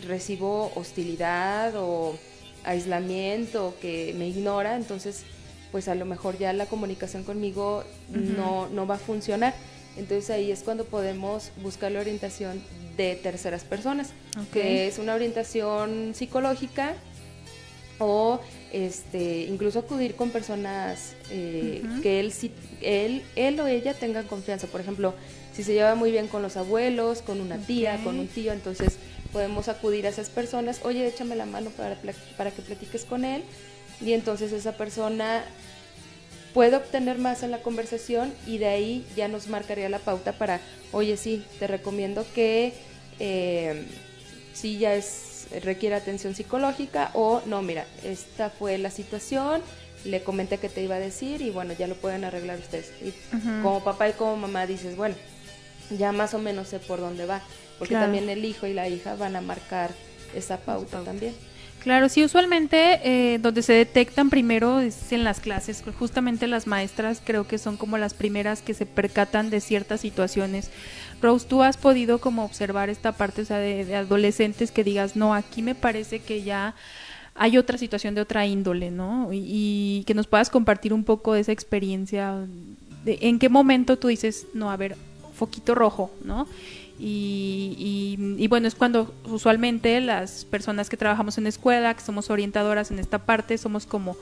[0.07, 2.17] recibo hostilidad o
[2.63, 5.23] aislamiento, que me ignora, entonces
[5.71, 9.55] pues a lo mejor ya la comunicación conmigo no, no va a funcionar.
[9.97, 12.61] Entonces ahí es cuando podemos buscar la orientación
[12.95, 14.53] de terceras personas, Ok.
[14.53, 16.93] que es una orientación psicológica
[17.99, 18.39] o
[18.73, 22.33] este incluso acudir con personas eh, que él,
[22.81, 24.67] él él o ella tengan confianza.
[24.67, 25.13] Por ejemplo,
[25.53, 28.97] si se lleva muy bien con los abuelos, con una tía, con un tío, entonces
[29.31, 31.97] podemos acudir a esas personas, oye, échame la mano para,
[32.37, 33.43] para que platiques con él
[34.01, 35.43] y entonces esa persona
[36.53, 40.61] puede obtener más en la conversación y de ahí ya nos marcaría la pauta para,
[40.91, 42.73] oye, sí, te recomiendo que
[43.19, 43.85] eh,
[44.53, 49.61] sí ya es requiere atención psicológica o no, mira, esta fue la situación,
[50.05, 52.91] le comenté que te iba a decir y bueno, ya lo pueden arreglar ustedes.
[53.01, 53.13] Y
[53.61, 55.15] como papá y como mamá dices, bueno,
[55.97, 57.41] ya más o menos sé por dónde va,
[57.79, 58.05] porque Claro.
[58.05, 59.91] también el hijo y la hija van a marcar
[60.35, 61.11] esa pauta, pauta.
[61.11, 61.33] también.
[61.83, 65.83] Claro, sí, usualmente eh, donde se detectan primero es en las clases.
[65.99, 70.71] Justamente las maestras creo que son como las primeras que se percatan de ciertas situaciones.
[71.21, 75.33] Rose, tú has podido como observar esta parte, o sea, de, adolescentes que digas, no,
[75.33, 76.73] aquí me parece que ya
[77.35, 79.33] hay otra situación de otra índole, ¿no?
[79.33, 82.45] Y, y que nos puedas compartir un poco de esa experiencia.
[83.03, 84.95] De, ¿En qué momento tú dices, no, a ver,
[85.35, 86.47] foquito rojo, ¿no?
[87.05, 87.75] Y,
[88.17, 92.91] y- y bueno, es cuando usualmente las personas que trabajamos en escuela, que somos orientadoras
[92.91, 94.15] en esta parte, somos como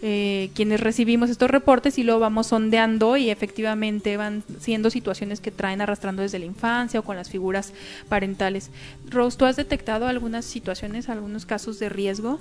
[0.00, 5.50] eh, quienes recibimos estos reportes y luego vamos sondeando y efectivamente van siendo situaciones que
[5.50, 7.72] traen arrastrando desde la infancia o con las figuras
[8.08, 8.70] parentales.
[9.08, 12.38] Rose, ¿tú has detectado algunas situaciones, algunos casos de riesgo?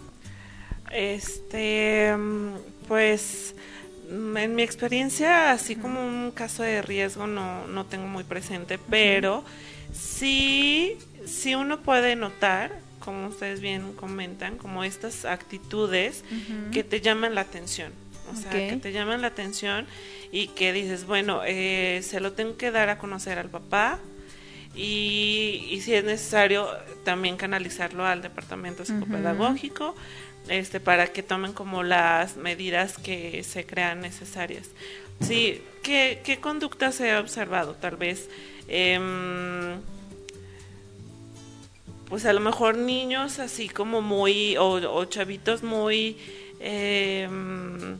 [0.91, 2.13] Este,
[2.88, 3.56] pues
[4.12, 8.80] mm, en mi experiencia, así como un caso de riesgo no, no tengo muy presente,
[8.89, 9.43] pero
[9.93, 16.23] sí, sí uno puede notar, como ustedes bien comentan, como estas actitudes
[16.71, 17.91] que te llaman la atención.
[18.32, 19.88] O sea, que te llaman la atención
[20.32, 23.99] y que dices, bueno, eh, se lo tengo que dar a conocer al papá
[24.75, 26.67] y, y si es necesario
[27.04, 29.95] también canalizarlo al departamento psicopedagógico
[30.47, 34.69] este para que tomen como las medidas que se crean necesarias.
[35.21, 37.75] Sí, ¿qué, qué conductas he observado?
[37.75, 38.30] Tal vez,
[38.69, 39.79] em,
[42.08, 46.17] pues a lo mejor niños así como muy, o, o chavitos muy...
[46.60, 47.97] em,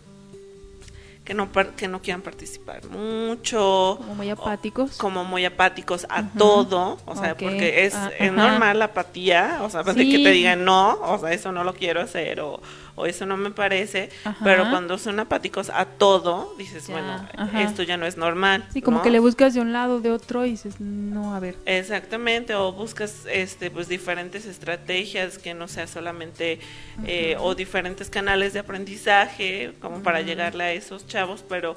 [1.25, 3.97] que no, que no quieran participar mucho.
[3.99, 4.97] Como muy o- apáticos.
[4.97, 7.93] como muy apáticos a todo, o sea, porque es,
[8.32, 10.12] normal la apatía, o sea, de Sí.
[10.12, 12.60] que te digan no, o sea, eso no lo quiero hacer, o,
[13.00, 14.38] o eso no me parece, Ajá.
[14.44, 17.62] pero cuando son apáticos a todo, dices, Ya, bueno, ajá.
[17.62, 18.68] esto ya no es normal.
[18.74, 19.04] Sí, como ¿no?
[19.04, 21.56] que le buscas de un lado, de otro y dices, no, a ver.
[21.66, 26.60] Exactamente, o buscas este pues diferentes estrategias que no sea solamente
[27.06, 31.76] eh, o diferentes canales de aprendizaje como para llegarle a esos chavos, pero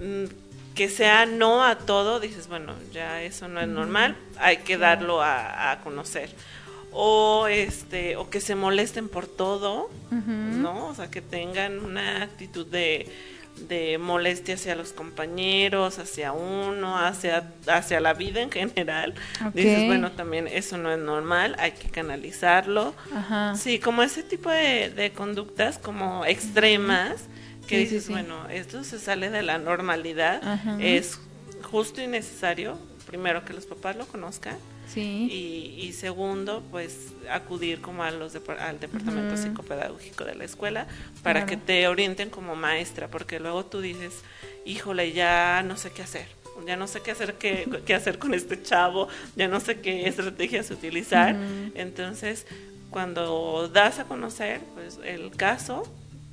[0.00, 0.24] mm,
[0.74, 5.22] que sea no a todo, dices, bueno, ya eso no es normal, hay que darlo
[5.22, 6.30] a, a conocer.
[6.96, 9.90] O este, o que se molesten por todo.
[10.10, 10.86] ¿no?
[10.88, 13.10] O sea, que tengan una actitud de,
[13.68, 19.14] de molestia hacia los compañeros, hacia uno, hacia, hacia la vida en general.
[19.52, 22.94] Dices, bueno, también eso no es normal, hay que canalizarlo.
[23.14, 23.56] Ajá.
[23.56, 27.24] Sí, como ese tipo de, de conductas como extremas,
[27.66, 28.12] que Sí, sí, dices, sí.
[28.12, 30.76] bueno, esto se sale de la normalidad, Ajá.
[30.80, 31.18] es
[31.62, 34.56] justo y necesario, primero que los papás lo conozcan,
[34.94, 35.28] Sí.
[35.30, 40.86] y, y segundo, pues acudir como a los depar- al departamento psicopedagógico de la escuela
[41.22, 41.46] para Claro.
[41.46, 44.14] que te orienten como maestra, porque luego tú dices,
[44.64, 46.26] híjole, ya no sé qué hacer,
[46.66, 50.06] ya no sé qué hacer, qué, qué hacer con este chavo, ya no sé qué
[50.08, 51.36] estrategias utilizar.
[51.74, 52.46] Entonces,
[52.90, 55.82] cuando das a conocer pues el caso,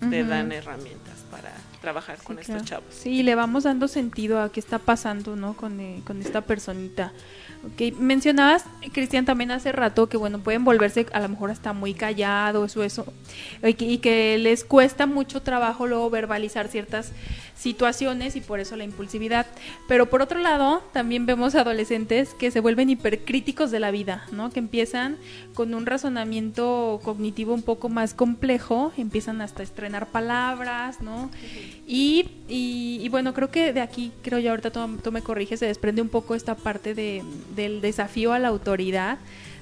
[0.10, 2.86] te dan herramientas para trabajar con estos chavos.
[2.94, 5.56] Sí, le vamos dando sentido a qué está pasando, ¿no?
[5.56, 7.12] Con, eh, con esta personita.
[7.64, 11.94] Ok, mencionabas, Cristian, también hace rato que, bueno, pueden volverse a lo mejor hasta muy
[11.94, 13.06] callados o eso,
[13.64, 17.12] y que, y que les cuesta mucho trabajo luego verbalizar ciertas
[17.62, 19.46] situaciones y por eso la impulsividad.
[19.88, 24.50] Pero por otro lado, también vemos adolescentes que se vuelven hipercríticos de la vida, ¿no?
[24.50, 25.18] Que empiezan
[25.54, 31.30] con un razonamiento cognitivo un poco más complejo, empiezan hasta a estrenar palabras, ¿no?
[31.86, 36.02] Y, y, bueno, creo que de aquí, creo yo ahorita tú, me corriges, se desprende
[36.02, 37.22] un poco esta parte de,
[37.56, 39.18] del desafío a la autoridad,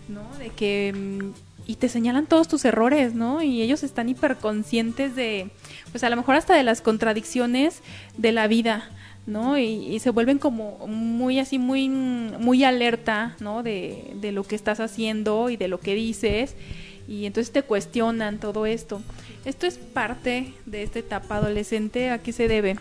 [0.07, 0.23] ¿no?
[0.37, 3.43] De que mm, y te señalan todos tus errores, ¿no?
[3.43, 5.51] Y ellos están hiperconscientes de,
[5.91, 7.83] pues a lo mejor hasta de las contradicciones
[8.17, 8.89] de la vida,
[9.27, 9.55] ¿no?
[9.59, 13.61] Y, se vuelven como muy así, muy, muy alerta, ¿no?
[13.61, 16.55] De, de, lo que estás haciendo y de lo que dices.
[17.07, 19.03] Y entonces te cuestionan todo esto.
[19.45, 22.09] ¿Esto es parte de esta etapa adolescente?
[22.09, 22.77] ¿A qué se debe?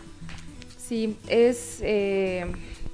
[0.79, 2.47] Sí, es eh,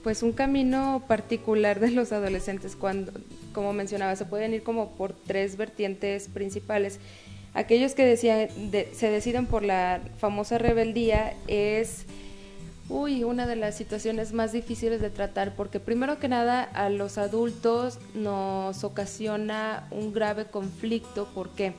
[0.04, 3.10] pues un camino particular de los adolescentes cuando
[3.54, 6.98] como mencionaba, se pueden ir como por tres vertientes principales.
[7.54, 8.48] Aquellos que decían,
[8.92, 12.04] se deciden por la famosa rebeldía es
[12.90, 17.16] uy, una de las situaciones más difíciles de tratar porque primero que nada a los
[17.16, 21.26] adultos nos ocasiona un grave conflicto.
[21.34, 21.72] porque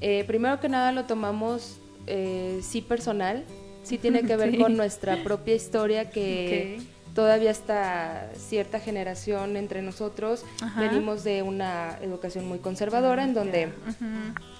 [0.00, 3.44] eh, primero que nada lo tomamos eh, sí personal,
[3.82, 6.78] sí tiene que ver con nuestra propia historia que
[7.14, 10.44] todavía está cierta generación entre nosotros.
[10.76, 13.68] Venimos de una educación muy conservadora en donde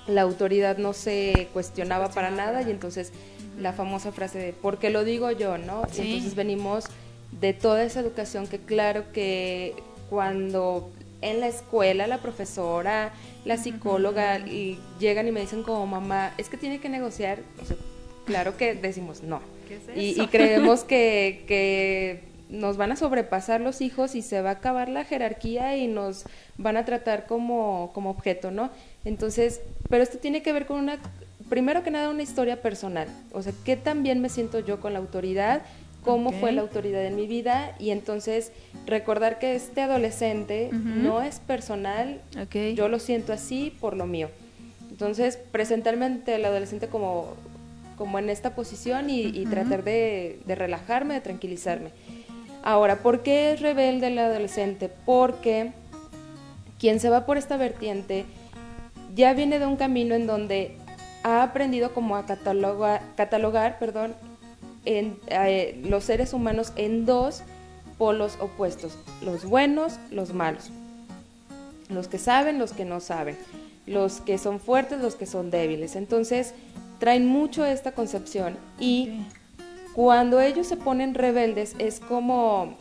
[0.07, 3.13] la autoridad no se cuestionaba para nada y entonces
[3.59, 5.59] la famosa frase de ¿por qué lo digo yo?
[5.59, 5.83] ¿no?
[5.83, 6.87] entonces venimos
[7.41, 9.75] de toda esa educación que claro que
[10.11, 13.13] cuando en la escuela la profesora,
[13.45, 17.39] la psicóloga y llegan y me dicen como mamá, es que tiene que negociar,
[18.27, 19.41] claro que decimos no.
[19.95, 24.53] y, y, creemos que, que nos van a sobrepasar los hijos y se va a
[24.55, 26.25] acabar la jerarquía y nos
[26.59, 28.71] van a tratar como, como objeto, ¿no?
[29.05, 30.99] Entonces, pero esto tiene que ver con una,
[31.49, 33.09] primero que nada, una historia personal.
[33.33, 35.63] O sea, ¿qué tan bien me siento yo con la autoridad?
[36.05, 37.75] ¿Cómo fue la autoridad en mi vida?
[37.79, 38.53] Y entonces,
[38.87, 42.21] recordar que este adolescente no es personal,
[42.75, 44.29] yo lo siento así por lo mío.
[44.91, 47.35] Entonces, presentarme ante el adolescente como,
[47.97, 51.91] como en esta posición y, tratar de, de relajarme, de tranquilizarme.
[52.63, 54.89] Ahora, ¿por qué es rebelde el adolescente?
[55.05, 55.73] Porque
[56.79, 58.25] quien se va por esta vertiente
[59.15, 60.77] ya viene de un camino en donde
[61.23, 64.15] ha aprendido como a catalogar, catalogar perdón,
[64.85, 67.43] eh, los seres humanos en dos
[67.99, 70.71] polos opuestos, los buenos, los malos,
[71.89, 73.37] los que saben, los que no saben,
[73.87, 75.95] los que son fuertes, los que son débiles.
[75.95, 76.55] Entonces,
[76.99, 79.25] traen mucho esta concepción y
[79.95, 82.75] cuando ellos se ponen rebeldes es como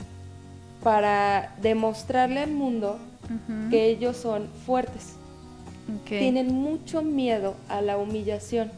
[0.84, 3.00] para demostrarle al mundo
[3.70, 5.16] que ellos son fuertes.
[6.06, 8.72] Tienen mucho miedo a la humillación.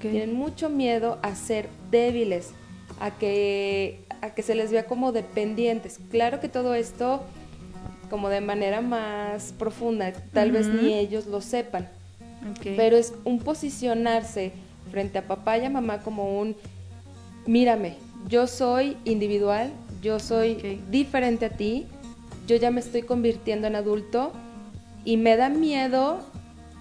[0.00, 2.52] Tienen mucho miedo a ser débiles,
[3.00, 6.00] a que, a que se les vea como dependientes.
[6.10, 7.22] Claro que todo esto
[8.10, 11.88] como de manera más profunda, tal vez ni ellos lo sepan.
[12.62, 14.52] Pero es un posicionarse
[14.90, 16.56] frente a papá y a mamá como un
[17.46, 17.96] mírame,
[18.28, 21.86] yo soy individual, yo soy diferente a ti,
[22.46, 24.32] yo ya me estoy convirtiendo en adulto
[25.04, 26.20] y me da miedo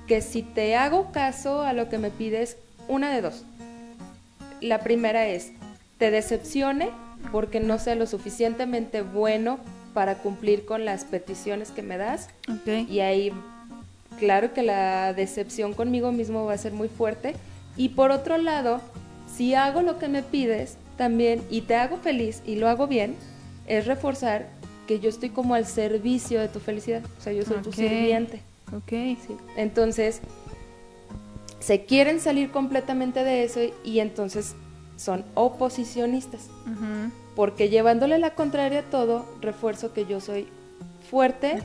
[0.07, 3.43] que si te hago caso a lo que me pides, una de dos.
[4.61, 5.51] La primera es,
[5.97, 6.89] te decepcione
[7.31, 9.59] porque no sea lo suficientemente bueno
[9.93, 12.29] para cumplir con las peticiones que me das.
[12.89, 13.31] Y ahí,
[14.19, 17.35] claro que la decepción conmigo mismo va a ser muy fuerte.
[17.77, 18.81] Y por otro lado,
[19.35, 23.15] si hago lo que me pides también y te hago feliz y lo hago bien,
[23.67, 24.47] es reforzar
[24.87, 27.03] que yo estoy como al servicio de tu felicidad.
[27.17, 28.41] O sea, yo soy tu sirviente.
[28.73, 28.89] Ok.
[28.89, 29.35] Sí.
[29.57, 30.21] Entonces,
[31.59, 34.55] se quieren salir completamente de eso y, entonces
[34.95, 36.47] son oposicionistas.
[37.35, 40.47] Porque llevándole la contraria a todo, refuerzo que yo soy
[41.09, 41.61] fuerte,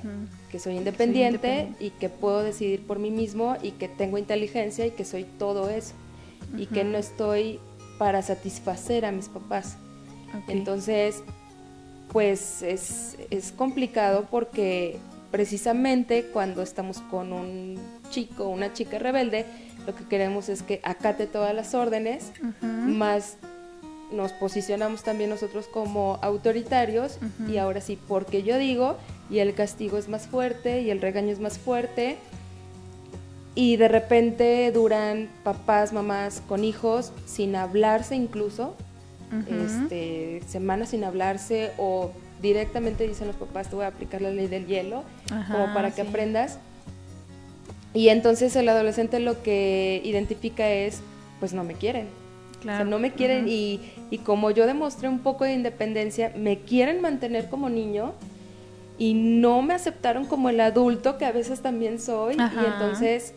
[0.51, 4.91] que soy independiente, y que puedo decidir por mí mismo y que tengo inteligencia y
[4.91, 5.95] que soy todo eso
[6.57, 7.61] y que no estoy
[7.99, 9.77] para satisfacer a mis papás.
[10.49, 11.23] Entonces,
[12.13, 14.99] pues es, es, complicado porque
[15.31, 17.79] precisamente cuando estamos con un
[18.11, 19.47] chico o una chica rebelde,
[19.87, 23.37] lo que queremos es que acate todas las órdenes, más
[24.13, 28.97] nos posicionamos también nosotros como autoritarios y ahora sí, porque yo digo
[29.31, 32.19] y el castigo es más fuerte y el regaño es más fuerte
[33.55, 38.77] y de repente duran papás, mamás con hijos sin hablarse incluso,
[39.49, 42.11] este, semanas sin hablarse o
[42.43, 45.05] directamente dicen los papás, te voy a aplicar la ley del hielo,
[45.51, 46.59] como para que aprendas.
[47.93, 51.01] Y entonces el adolescente lo que identifica es,
[51.39, 52.07] pues no me quieren.
[52.61, 52.85] Claro.
[52.85, 53.81] no me quieren y,
[54.11, 58.13] y, como yo demostré un poco de independencia, me quieren mantener como niño
[59.01, 63.33] y no me aceptaron como el adulto que a veces también soy y entonces...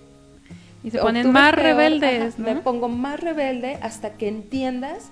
[0.84, 5.10] Y se ponen más rebeldes, Me pongo más rebelde hasta que entiendas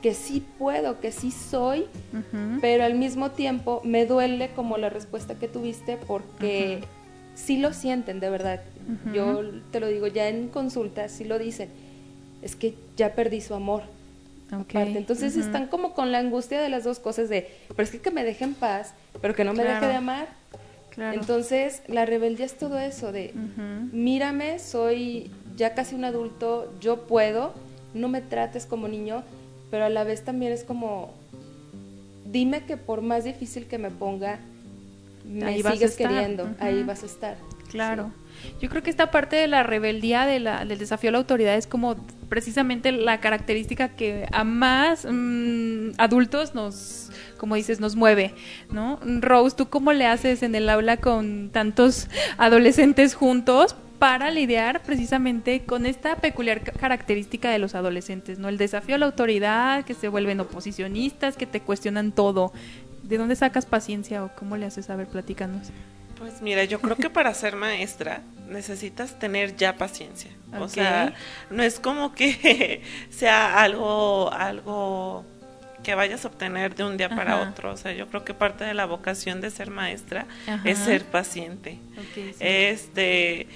[0.00, 1.86] que sí puedo, que sí soy,
[2.60, 6.84] pero al mismo tiempo me duele como la respuesta que tuviste porque
[7.34, 8.60] sí lo sienten, de verdad.
[9.12, 11.70] Yo te lo digo, ya en consulta sí lo dicen,
[12.40, 13.82] es que ya perdí su amor.
[14.74, 18.12] Entonces están como con la angustia de las dos cosas de, pero es que que
[18.12, 20.28] me deje en paz, pero que no me deje de amar.
[20.96, 23.32] Entonces la rebeldía es todo eso de,
[23.92, 27.54] mírame, soy ya casi un adulto, yo puedo,
[27.94, 29.22] no me trates como niño,
[29.70, 31.14] pero a la vez también es como,
[32.26, 34.38] dime que por más difícil que me ponga,
[35.24, 37.36] me sigues queriendo, ahí vas a estar.
[37.70, 38.10] Claro.
[38.60, 41.56] Yo creo que esta parte de la rebeldía, de la, del desafío a la autoridad
[41.56, 41.96] es como
[42.28, 47.01] precisamente la característica que a más mm, adultos nos,
[47.42, 48.36] como dices, nos mueve,
[48.70, 49.00] ¿no?
[49.02, 52.06] Rose, ¿tú cómo le haces en el aula con tantos
[52.38, 58.48] adolescentes juntos para lidiar precisamente con esta peculiar característica de los adolescentes, ¿no?
[58.48, 62.52] El desafío a la autoridad, que se vuelven oposicionistas, que te cuestionan todo.
[63.02, 65.72] ¿De dónde sacas paciencia o cómo le haces saber platicándonos?
[66.20, 70.30] Pues mira, yo creo que para ser maestra necesitas tener ya paciencia.
[70.60, 71.12] O sea,
[71.50, 75.24] no es como que sea algo, algo
[75.82, 77.72] que vayas a obtener de un día para otro.
[77.72, 80.26] O sea, yo creo que parte de la vocación de ser maestra
[80.64, 81.78] es ser paciente.
[82.40, 83.46] Es de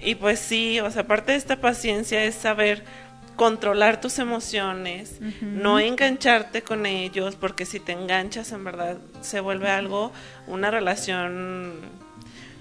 [0.00, 2.84] y pues sí, o sea, parte de esta paciencia es saber
[3.36, 9.68] controlar tus emociones, no engancharte con ellos, porque si te enganchas en verdad se vuelve
[9.68, 10.12] algo,
[10.46, 11.74] una relación,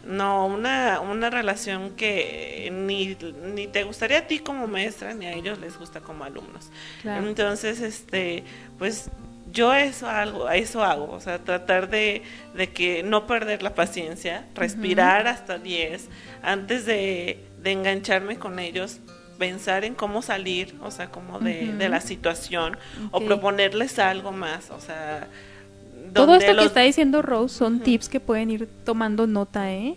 [0.06, 3.18] no, una, una relación que ni,
[3.53, 6.70] ni te gustaría a ti como maestra, ni a ellos les gusta como alumnos.
[7.03, 8.43] Entonces, este,
[8.78, 9.10] pues
[9.51, 14.45] yo eso hago, eso hago, o sea, tratar de, de que no perder la paciencia,
[14.53, 16.10] respirar hasta 10
[16.43, 18.99] antes de, de, engancharme con ellos,
[19.39, 22.78] pensar en cómo salir, o sea, como de, de la situación
[23.12, 25.28] o proponerles algo más, o sea...
[26.16, 29.95] Todo esto que está diciendo Rose son tips que pueden ir tomando nota, ¿eh?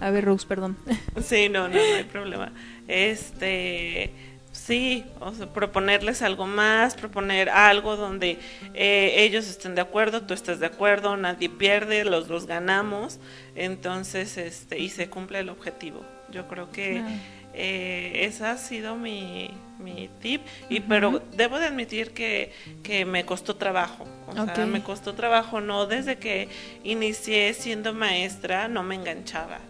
[0.00, 0.76] A ver, Rose, perdón.
[1.22, 2.52] Sí, no, no, no hay problema.
[2.86, 4.12] Este
[4.54, 8.38] Sí, o sea, proponerles algo más, proponer algo donde
[8.72, 13.18] eh, ellos estén de acuerdo, tú estés de acuerdo, nadie pierde, los dos ganamos,
[13.56, 16.04] entonces, este, y se cumple el objetivo.
[16.30, 17.02] Yo creo que
[17.52, 19.50] eh, ese ha sido mi,
[19.84, 24.82] mi tip, y pero debo de admitir que, que me costó trabajo, o sea, me
[24.82, 26.48] costó trabajo, no desde que
[26.82, 29.60] inicié siendo maestra, no me enganchaba.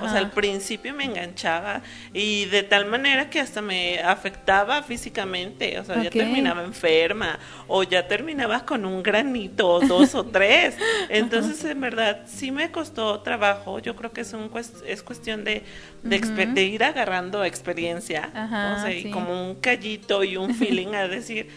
[0.00, 1.82] O sea, al principio me enganchaba
[2.12, 5.78] y de tal manera que hasta me afectaba físicamente.
[5.78, 10.76] O sea, ya terminaba enferma o ya terminaba con un granito, dos o tres.
[11.08, 13.78] Entonces, en verdad, sí me costó trabajo.
[13.78, 14.50] Yo creo que es, un,
[14.86, 15.64] es cuestión de,
[16.02, 18.30] de, ir agarrando experiencia.
[18.32, 21.48] o sea, y como un callito y un feeling a decir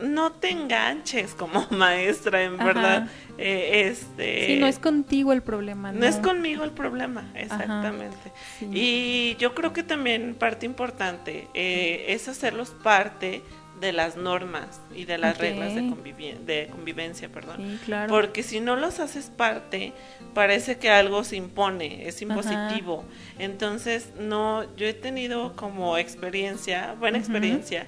[0.00, 3.08] no te enganches como maestra, en verdad.
[3.38, 5.92] Eh, este, sí, no es contigo el problema.
[5.92, 8.32] No, es conmigo el problema, exactamente.
[8.60, 13.42] Y yo creo que también parte importante eh, es hacerlos parte
[13.80, 17.80] de las normas y de las reglas de, de, convivencia, perdón.
[17.86, 18.10] claro.
[18.10, 19.94] Porque si no los haces parte,
[20.34, 23.04] parece que algo se impone, es impositivo.
[23.38, 27.86] Entonces, no, yo he tenido como experiencia, buena experiencia,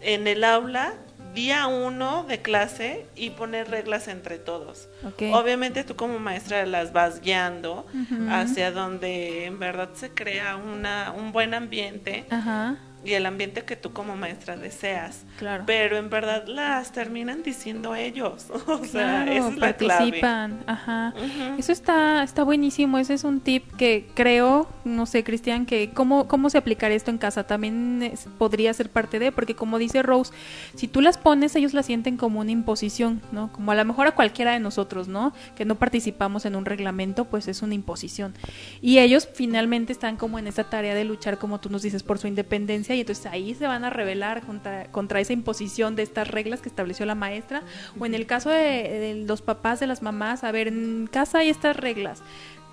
[0.00, 0.94] en el aula
[1.34, 4.88] día uno de clase y poner reglas entre todos.
[5.32, 7.86] Obviamente tú como maestra las vas guiando
[8.30, 12.26] hacia donde en verdad se crea una, un buen ambiente.
[12.30, 15.24] Ajá y el ambiente que tú como maestra deseas.
[15.38, 15.64] Claro.
[15.66, 18.46] Pero en verdad las terminan diciendo ellos.
[18.70, 20.62] O sea, claro, participan.
[20.66, 21.12] Ajá.
[21.58, 22.98] Eso está está buenísimo.
[22.98, 27.10] Ese es un tip que creo, no sé, Cristian, que cómo cómo se aplicaría esto
[27.10, 30.32] en casa también podría ser parte de, porque como dice Rose,
[30.76, 33.52] si tú las pones ellos la sienten como una imposición, ¿no?
[33.52, 35.32] Como a lo mejor a cualquiera de nosotros, ¿no?
[35.56, 38.34] Que no participamos en un reglamento, pues es una imposición.
[38.80, 42.18] Y ellos finalmente están como en esa tarea de luchar como tú nos dices por
[42.18, 46.28] su independencia y entonces ahí se van a rebelar contra, contra esa imposición de estas
[46.28, 47.62] reglas que estableció la maestra
[47.98, 51.48] o en el caso de, los papás, de las mamás, a ver, en casa hay
[51.48, 52.22] estas reglas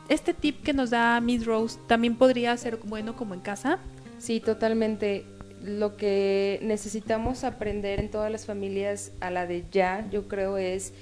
[0.09, 3.79] este tip que nos da Miss Rose también podría ser bueno como en casa.
[4.19, 5.25] Sí, totalmente.
[5.61, 10.93] Lo que necesitamos aprender en todas las familias a la de ya, yo creo, es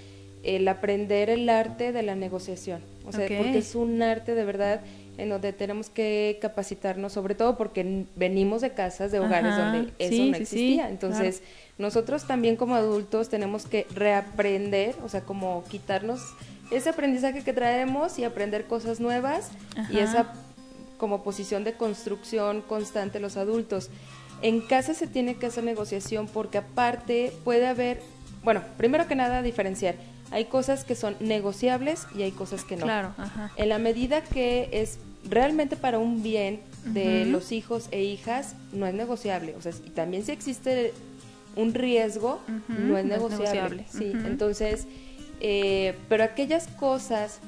[0.44, 2.82] el aprender el arte de la negociación.
[3.06, 4.82] O sea, porque es un arte de verdad
[5.18, 10.24] en donde tenemos que capacitarnos, sobre todo porque venimos de casas, de hogares donde eso
[10.24, 10.90] no existía.
[10.90, 11.42] Entonces,
[11.78, 16.22] nosotros también como adultos tenemos que reaprender, o sea, como quitarnos
[16.72, 19.52] ese aprendizaje que traemos y aprender cosas nuevas
[19.90, 20.34] y esa
[20.98, 23.90] como posición de construcción constante los adultos.
[24.42, 28.02] En casa se tiene que hacer negociación porque aparte puede haber,
[28.44, 29.96] bueno, primero que nada diferenciar
[30.36, 32.84] hay cosas que son negociables y hay cosas que no.
[32.84, 33.16] Claro,
[33.56, 38.86] En la medida que es realmente para un bien de los hijos e hijas, no
[38.86, 39.56] es negociable.
[39.58, 40.94] O sea, y también si existe
[41.56, 43.86] un riesgo, no es negociable.
[43.90, 44.88] Sí, entonces,
[45.40, 47.40] eh, pero aquellas cosas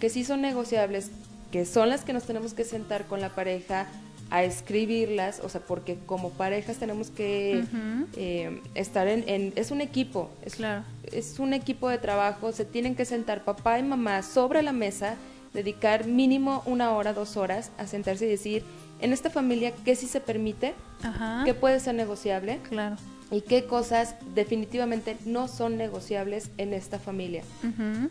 [0.00, 1.12] que sí son negociables,
[1.52, 3.86] que son las que nos tenemos que sentar con la pareja
[4.32, 7.64] a escribirlas, o sea, porque como parejas tenemos que
[8.16, 10.84] eh, estar en, es un equipo, es, claro.
[11.12, 15.16] es un equipo de trabajo, se tienen que sentar papá y mamá sobre la mesa,
[15.52, 18.64] dedicar mínimo una hora, dos horas a sentarse y decir,
[19.02, 20.72] en esta familia, ¿qué sí se permite?
[21.44, 22.58] ¿Qué puede ser negociable?
[22.70, 22.96] Claro.
[23.30, 27.42] Y qué cosas definitivamente no son negociables en esta familia.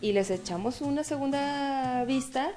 [0.02, 2.52] Y les echamos una segunda vista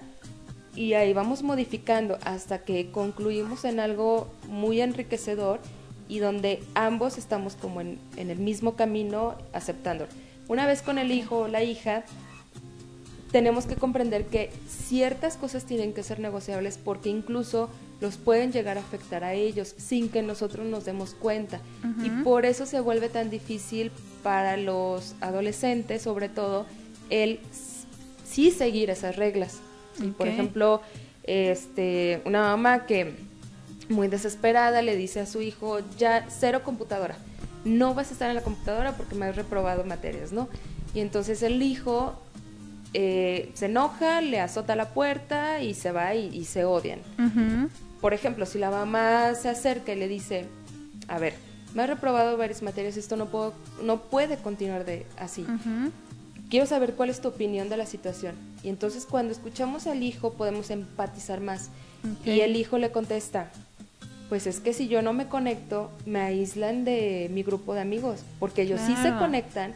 [0.76, 5.60] y ahí vamos modificando hasta que concluimos en algo muy enriquecedor
[6.08, 10.10] y donde ambos estamos como en, el mismo camino aceptándolo.
[10.48, 12.04] Una vez con el hijo o la hija,
[13.30, 17.70] tenemos que comprender que ciertas cosas tienen que ser negociables porque incluso
[18.00, 21.60] los pueden llegar a afectar a ellos sin que nosotros nos demos cuenta.
[22.04, 23.90] Y por eso se vuelve tan difícil
[24.22, 26.66] para los adolescentes, sobre todo,
[27.10, 27.40] el
[28.24, 29.60] sí seguir esas reglas.
[30.16, 30.82] Por ejemplo,
[31.22, 33.14] este, una mamá que
[33.88, 37.16] muy desesperada le dice a su hijo, ya cero computadora,
[37.64, 40.48] no vas a estar en la computadora porque me has reprobado materias, ¿no?
[40.94, 42.14] Y entonces el hijo
[42.92, 47.00] eh, se enoja, le azota la puerta y se va y, se odian.
[48.00, 50.46] Por ejemplo, si la mamá se acerca y le dice,
[51.08, 51.34] a ver,
[51.74, 55.44] me has reprobado varias materias, esto no, puedo, no puede continuar de así
[56.54, 58.36] quiero saber cuál es tu opinión de la situación.
[58.62, 61.70] Y entonces cuando escuchamos al hijo podemos empatizar más.
[62.24, 63.50] Y el hijo le contesta,
[64.28, 68.20] pues es que si yo no me conecto, me aíslan de mi grupo de amigos,
[68.38, 69.74] porque ellos sí se conectan,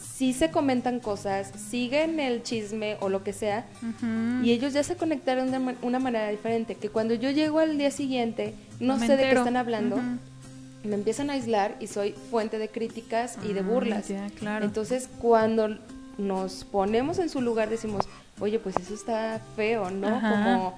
[0.00, 3.66] sí se comentan cosas, siguen el chisme o lo que sea,
[4.42, 7.90] y ellos ya se conectaron de una manera diferente, que cuando yo llego al día
[7.90, 10.00] siguiente, no, sé de qué están hablando.
[10.84, 14.06] Me empiezan a aislar y soy fuente de críticas y de ah, burlas.
[14.38, 14.64] claro.
[14.64, 15.76] Entonces, cuando
[16.18, 18.06] nos ponemos en su lugar, decimos,
[18.40, 20.20] oye, pues eso está feo, ¿no?
[20.20, 20.76] Como,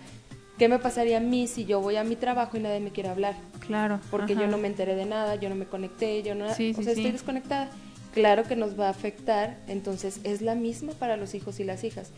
[0.59, 3.09] ¿qué me pasaría a mí si yo voy a mi trabajo y nadie me quiere
[3.09, 3.35] hablar?
[3.67, 4.01] Claro.
[4.11, 6.47] Porque yo no me enteré de nada, yo no me conecté, yo no...
[6.47, 7.71] o sea, estoy desconectada.
[8.13, 11.85] Claro que nos va a afectar, entonces es la misma para los hijos y las
[11.85, 12.11] hijas.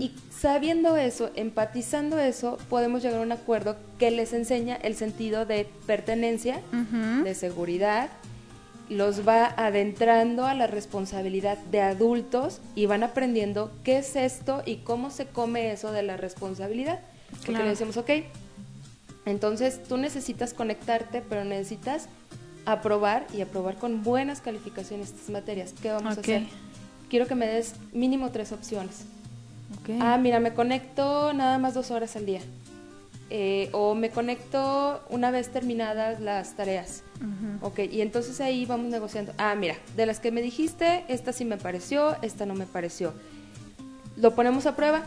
[0.00, 5.46] Y sabiendo eso, empatizando eso, podemos llegar a un acuerdo que les enseña el sentido
[5.46, 6.60] de pertenencia,
[7.22, 8.10] de seguridad,
[8.88, 14.76] los va adentrando a la responsabilidad de adultos y van aprendiendo qué es esto y
[14.76, 17.00] cómo se come eso de la responsabilidad.
[17.44, 18.10] Porque le decimos, ok,
[19.26, 22.08] entonces tú necesitas conectarte, pero necesitas
[22.64, 25.74] aprobar y aprobar con buenas calificaciones estas materias.
[25.80, 26.44] ¿Qué vamos a hacer?
[27.10, 29.04] Quiero que me des mínimo tres opciones.
[30.00, 32.40] Ah, mira, me conecto nada más dos horas al día.
[33.30, 37.02] Eh, o me conecto una vez terminadas las tareas.
[37.60, 39.32] Ok, y entonces ahí vamos negociando.
[39.36, 43.12] Ah, mira, de las que me dijiste, esta sí me pareció, esta no me pareció.
[44.16, 45.02] Lo ponemos a prueba,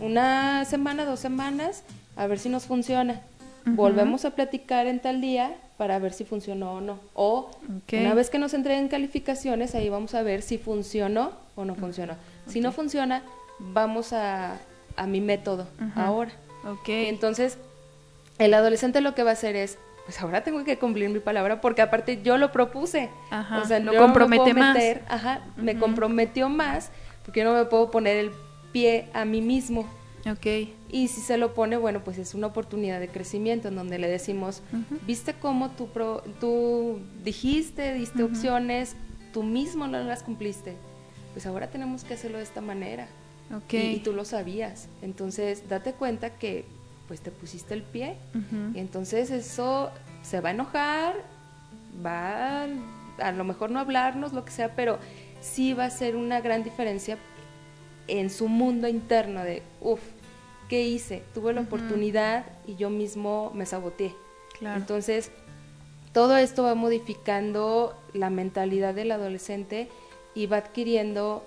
[0.00, 1.82] una semana, dos semanas,
[2.16, 3.20] a ver si nos funciona.
[3.64, 7.00] Volvemos a platicar en tal día para ver si funcionó o no.
[7.14, 7.50] O
[7.92, 12.14] una vez que nos entreguen calificaciones, ahí vamos a ver si funcionó o no funcionó.
[12.46, 13.22] Si no funciona,
[13.58, 14.58] vamos a,
[14.96, 16.30] a mi método ahora.
[16.66, 16.88] Ok.
[16.88, 17.58] Entonces,
[18.38, 21.60] el adolescente lo que va a hacer es, pues ahora tengo que cumplir mi palabra
[21.60, 23.10] porque aparte yo lo propuse.
[23.30, 24.78] Ajá, o sea, no compromete más.
[25.08, 26.90] Ajá, me comprometió más
[27.24, 28.30] porque yo no me puedo poner el
[28.72, 29.86] pie a mí mismo.
[30.30, 30.46] Ok.
[30.88, 34.08] Y si se lo pone, bueno, pues es una oportunidad de crecimiento en donde le
[34.08, 34.62] decimos,
[35.06, 35.88] ¿viste cómo tú,
[36.40, 38.96] tú dijiste, diste opciones,
[39.32, 40.76] tú mismo no las cumpliste?
[41.32, 43.08] Pues ahora tenemos que hacerlo de esta manera.
[43.70, 44.88] Y, tú lo sabías.
[45.02, 46.64] Entonces, date cuenta que
[47.08, 48.16] pues te pusiste el pie.
[48.74, 49.90] y entonces eso
[50.22, 51.14] se va a enojar,
[52.04, 52.68] va a,
[53.18, 54.98] a lo mejor no hablarnos, lo que sea, pero
[55.40, 57.18] sí va a ser una gran diferencia
[58.08, 60.00] en su mundo interno de, uff,
[60.68, 61.22] ¿qué hice?
[61.34, 64.14] Tuve la oportunidad y yo mismo me saboteé.
[64.58, 64.80] Claro.
[64.80, 65.30] Entonces,
[66.12, 69.88] todo esto va modificando la mentalidad del adolescente
[70.34, 71.44] y va adquiriendo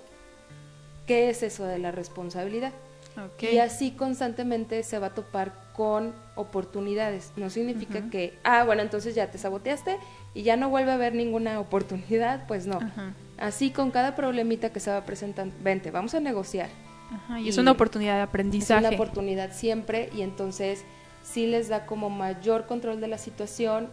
[1.10, 2.70] qué es eso de la responsabilidad.
[3.16, 3.42] Ok.
[3.52, 7.32] Y así constantemente se va a topar con oportunidades.
[7.34, 9.96] No significa que, ah, bueno, entonces ya te saboteaste
[10.34, 12.76] y ya no vuelve a haber ninguna oportunidad, pues no.
[12.76, 13.12] Ajá.
[13.38, 16.68] Así con cada problemita que se va presentando, vente, vamos a negociar.
[17.12, 18.86] Ajá, y es y una oportunidad de Es aprendizaje.
[18.86, 20.84] una oportunidad siempre y entonces
[21.24, 23.88] sí les da como mayor control de la situación,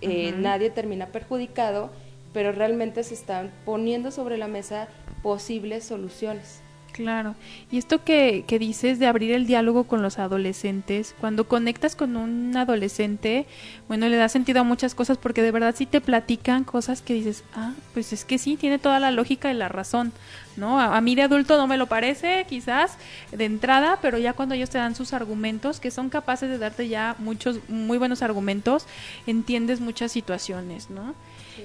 [0.00, 1.90] eh, nadie termina perjudicado,
[2.32, 4.88] pero realmente se están poniendo sobre la mesa
[5.22, 6.62] posibles soluciones.
[6.98, 7.36] Claro.
[7.70, 12.16] Y esto que, que dices de abrir el diálogo con los adolescentes, cuando conectas con
[12.16, 13.46] un adolescente,
[13.86, 17.14] bueno, le da sentido a muchas cosas porque de verdad sí te platican cosas que
[17.14, 20.12] dices, ah, pues es que sí, tiene toda la lógica y la razón,
[20.56, 20.80] ¿no?
[20.80, 22.96] A, a mí de adulto no me lo parece, quizás,
[23.30, 26.88] de entrada, pero ya cuando ellos te dan sus argumentos, que son capaces de darte
[26.88, 28.86] ya muchos, muy buenos argumentos,
[29.26, 31.14] entiendes muchas situaciones, ¿no?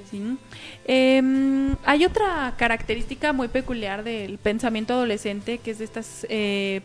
[0.10, 0.38] Sí.
[0.86, 6.26] Em, hay otra característica muy peculiar del pensamiento adolescente, que es de estos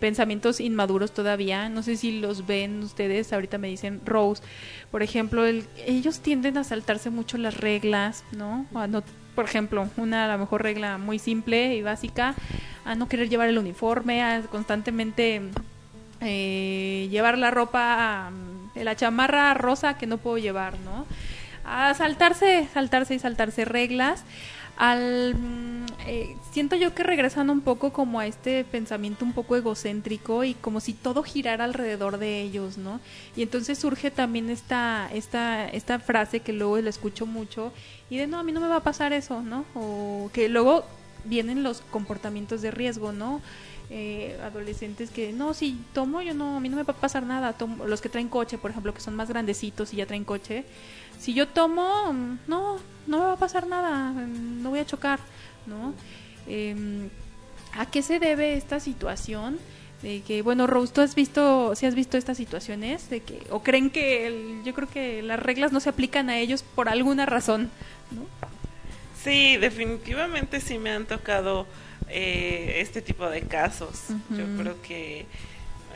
[0.00, 1.68] pensamientos inmaduros todavía.
[1.68, 4.42] No sé si los ven ustedes, ahorita me dicen Rose.
[4.90, 8.66] Por ejemplo, el- ellos tienden a saltarse mucho las reglas, no-
[9.34, 12.34] por ejemplo, una a lo mejor regla muy simple y básica,
[12.84, 15.42] a no querer llevar el uniforme, a constantemente
[16.20, 21.06] eh, llevar la ropa, mm, la chamarra rosa que no puedo llevar, ¿no?
[21.70, 24.24] A saltarse, saltarse y saltarse reglas.
[24.80, 30.44] Mm, eh, siento yo que regresan un poco como a este pensamiento un poco egocéntrico
[30.44, 33.00] y como si todo girara alrededor de ellos, ¿no?
[33.36, 37.72] Y entonces surge también esta, esta, esta frase que luego la escucho mucho
[38.08, 39.64] y de no, a mí no me va a pasar eso, ¿no?
[39.74, 40.84] O que luego
[41.24, 43.40] vienen los comportamientos de riesgo, ¿no?
[43.90, 47.22] Eh, adolescentes que no, si tomo yo no, a mí no me va a pasar
[47.24, 47.56] nada.
[47.86, 50.64] Los que traen coche, por ejemplo, que son más grandecitos y ya traen coche,
[51.18, 52.12] si yo tomo,
[52.46, 55.18] no, no me va a pasar nada, no voy a chocar,
[55.66, 55.94] ¿no?
[56.46, 57.08] Em,
[57.76, 59.58] ¿A qué se debe esta situación?
[60.02, 63.10] De que, bueno, Rose, ¿tú has visto, si has visto estas situaciones?
[63.10, 66.38] De que, o creen que, el- yo creo que las reglas no se aplican a
[66.38, 67.68] ellos por alguna razón,
[68.12, 68.24] ¿no?
[69.22, 71.66] Sí, definitivamente sí me han tocado
[72.08, 74.04] eh, este tipo de casos.
[74.30, 75.26] Yo creo que,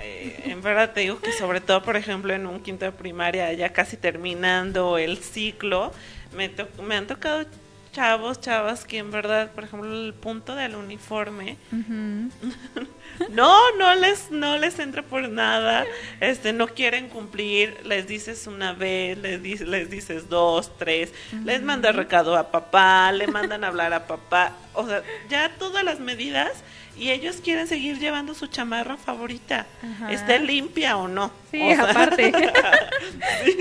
[0.02, 3.52] eh, en verdad te digo que sobre todo, por ejemplo, en un quinto de primaria,
[3.52, 5.92] ya casi terminando el ciclo,
[6.36, 7.46] me, to- me han tocado
[7.92, 11.58] chavos, chavas que en verdad, por ejemplo, el punto del uniforme,
[13.30, 15.84] no, no les, no les entra por nada,
[16.20, 21.12] este, no quieren cumplir, les dices una vez, les, dices, les dices dos, tres,
[21.44, 25.84] les manda recado a papá, le mandan a hablar a papá, o sea, ya todas
[25.84, 26.50] las medidas
[26.96, 30.12] y ellos quieren seguir llevando su chamarra favorita, Ajá.
[30.12, 31.32] esté limpia o no.
[31.50, 32.32] Sí, O sea, aparte.
[33.44, 33.56] sí,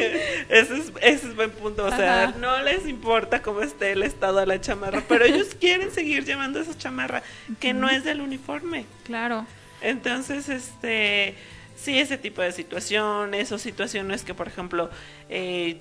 [0.49, 4.39] ese, es, ese es buen punto, o sea, no les importa cómo esté el estado
[4.39, 7.23] de la chamarra, pero ellos quieren seguir llevando esa chamarra
[7.59, 8.85] que no es del uniforme.
[9.05, 9.45] Claro.
[9.81, 11.35] Entonces, este,
[11.75, 14.89] sí, ese tipo de situaciones o situaciones que, por ejemplo,
[15.29, 15.77] eh,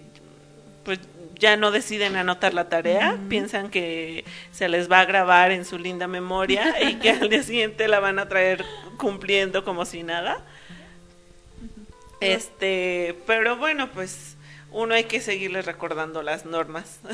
[0.85, 0.99] pues
[1.41, 5.79] ya no deciden anotar la tarea, piensan que se les va a grabar en su
[5.79, 8.65] linda memoria y que al día siguiente la van a traer
[8.99, 10.45] cumpliendo como si nada.
[12.21, 14.37] Este, pero bueno, pues
[14.71, 17.01] uno hay que seguirles recordando las normas.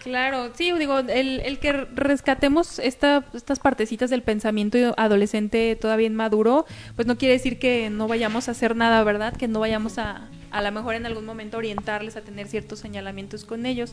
[0.00, 6.64] Claro, sí, digo, el, el que rescatemos esta, estas partecitas del pensamiento adolescente todavía inmaduro,
[6.96, 9.36] pues no quiere decir que no vayamos a hacer nada, ¿verdad?
[9.36, 13.44] Que no vayamos a, a lo mejor en algún momento orientarles a tener ciertos señalamientos
[13.44, 13.92] con ellos.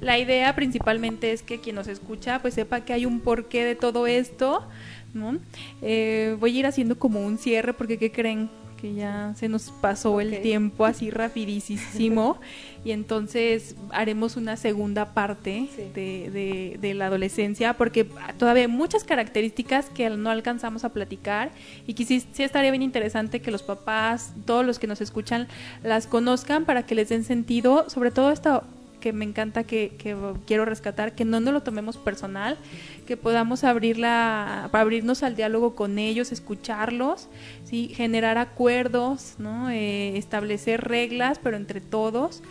[0.00, 3.74] La idea principalmente es que quien nos escucha pues sepa que hay un porqué de
[3.74, 4.66] todo esto,
[5.14, 5.38] ¿no?
[5.82, 8.50] Eh, voy a ir haciendo como un cierre porque ¿qué creen?
[8.78, 12.38] que ya se nos pasó el tiempo así rapidísimo
[12.84, 15.82] y entonces haremos una segunda parte Sí.
[15.94, 18.04] de, de- de la adolescencia porque
[18.38, 21.50] todavía hay muchas características que no alcanzamos a platicar
[21.86, 25.48] y que sí, sí estaría bien interesante que los papás, todos los que nos escuchan,
[25.82, 28.62] las conozcan para que les den sentido, sobre todo esta
[29.00, 32.58] que me encanta que, que quiero rescatar, que no nos lo tomemos personal,
[33.06, 37.28] que podamos abrirla, para abrirnos al diálogo con ellos, escucharlos,
[37.64, 37.92] ¿sí?
[37.94, 39.70] generar acuerdos, ¿no?
[39.70, 42.42] Eh, establecer reglas, pero entre todos.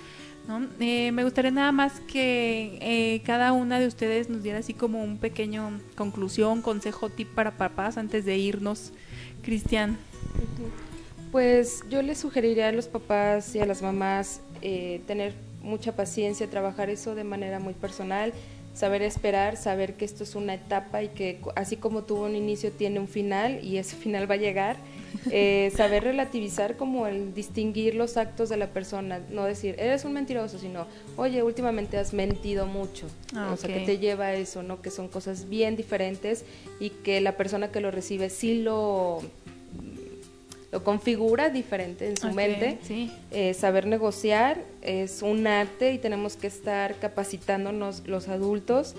[0.47, 0.67] ¿No?
[0.79, 5.03] Eh, me gustaría nada más que eh, cada una de ustedes nos diera así como
[5.03, 8.91] un pequeño conclusión, consejo, tip para papás antes de irnos.
[9.47, 9.97] Cristian.
[11.31, 16.49] Pues yo les sugeriría a los papás y a las mamás eh, tener mucha paciencia,
[16.49, 18.33] trabajar eso de manera muy personal,
[18.73, 22.71] saber esperar, saber que esto es una etapa y que así como tuvo un inicio
[22.71, 24.77] tiene un final y ese final va a llegar.
[25.31, 30.13] Eh, saber relativizar como el distinguir los actos de la persona, no decir, eres un
[30.13, 33.07] mentiroso, sino, oye, últimamente has mentido mucho.
[33.35, 33.85] Ah, o sea, que ok.
[33.85, 34.81] te lleva a eso, ¿no?
[34.81, 36.45] Que son cosas bien diferentes
[36.79, 39.21] y que la persona que lo recibe sí lo,
[40.71, 42.79] lo configura diferente en su mente.
[42.83, 43.11] Sí.
[43.31, 48.95] Eh, saber negociar es un arte y tenemos que estar capacitándonos los adultos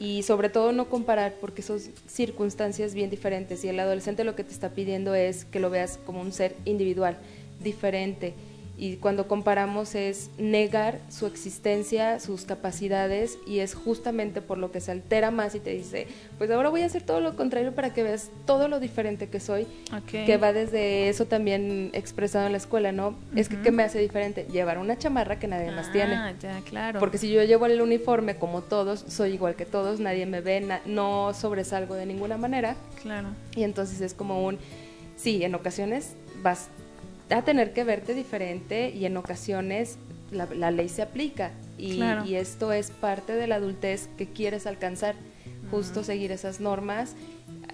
[0.00, 4.44] y sobre todo no comparar porque son circunstancias bien diferentes y el adolescente lo que
[4.44, 7.18] te está pidiendo es que lo veas como un ser individual,
[7.62, 8.34] diferente
[8.78, 14.80] y cuando comparamos es negar su existencia, sus capacidades y es justamente por lo que
[14.80, 16.06] se altera más y te dice,
[16.38, 19.40] pues ahora voy a hacer todo lo contrario para que veas todo lo diferente que
[19.40, 19.66] soy
[20.26, 23.14] que va desde eso también expresado en la escuela, ¿no?
[23.36, 23.60] Es que.
[23.60, 24.46] ¿qué me hace diferente?
[24.50, 26.14] Llevar una chamarra que nadie más tiene.
[26.14, 26.98] Ah, ya, claro.
[26.98, 30.60] Porque si yo llevo el uniforme como todos, soy igual que todos, nadie me ve,
[30.60, 32.74] na- no sobresalgo de ninguna manera.
[33.02, 33.28] Claro.
[33.54, 34.58] Y entonces es como un,
[35.16, 36.68] sí, en ocasiones vas
[37.32, 39.96] a tener que verte diferente y en ocasiones
[40.30, 41.50] la, la ley se aplica.
[41.78, 42.24] Y, Claro.
[42.24, 45.14] y esto es parte de la adultez que quieres alcanzar,
[45.70, 47.14] justo seguir esas normas.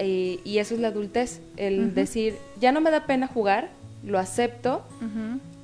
[0.00, 3.68] eh, y eso es la adultez, el decir, ya no me da pena jugar,
[4.04, 4.82] lo acepto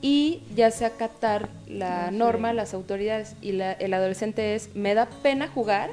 [0.02, 3.34] y ya sé acatar la norma, las autoridades.
[3.42, 5.90] Y la- el adolescente es, me da pena jugar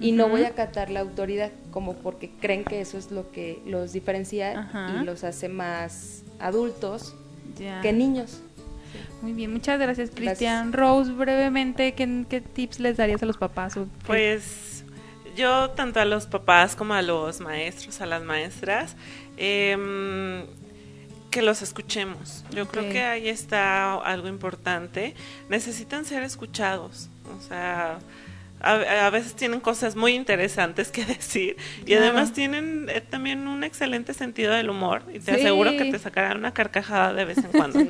[0.00, 3.60] y no voy a acatar la autoridad, como porque creen que eso es lo que
[3.66, 4.98] los diferencia Ajá.
[5.00, 7.14] y los hace más adultos
[7.58, 7.80] Ya.
[7.80, 8.40] que niños.
[9.22, 10.72] Muy bien, muchas gracias, Cristian.
[10.72, 13.74] Rose, brevemente, ¿qué, qué tips les darías a los papás?
[14.06, 14.84] Pues
[15.36, 18.94] yo tanto a los papás como a los maestros, a las maestras,
[19.38, 20.44] em,
[21.30, 22.44] que los escuchemos.
[22.50, 25.14] Yo creo que ahí está algo importante.
[25.48, 27.08] Necesitan ser escuchados.
[27.38, 27.98] O sea,
[28.60, 32.04] a, a veces tienen cosas muy interesantes que decir y Claro.
[32.04, 35.40] además tienen eh, también un excelente sentido del humor y te Sí.
[35.40, 37.80] aseguro que te sacarán una carcajada de vez en cuando.
[37.80, 37.88] Sí.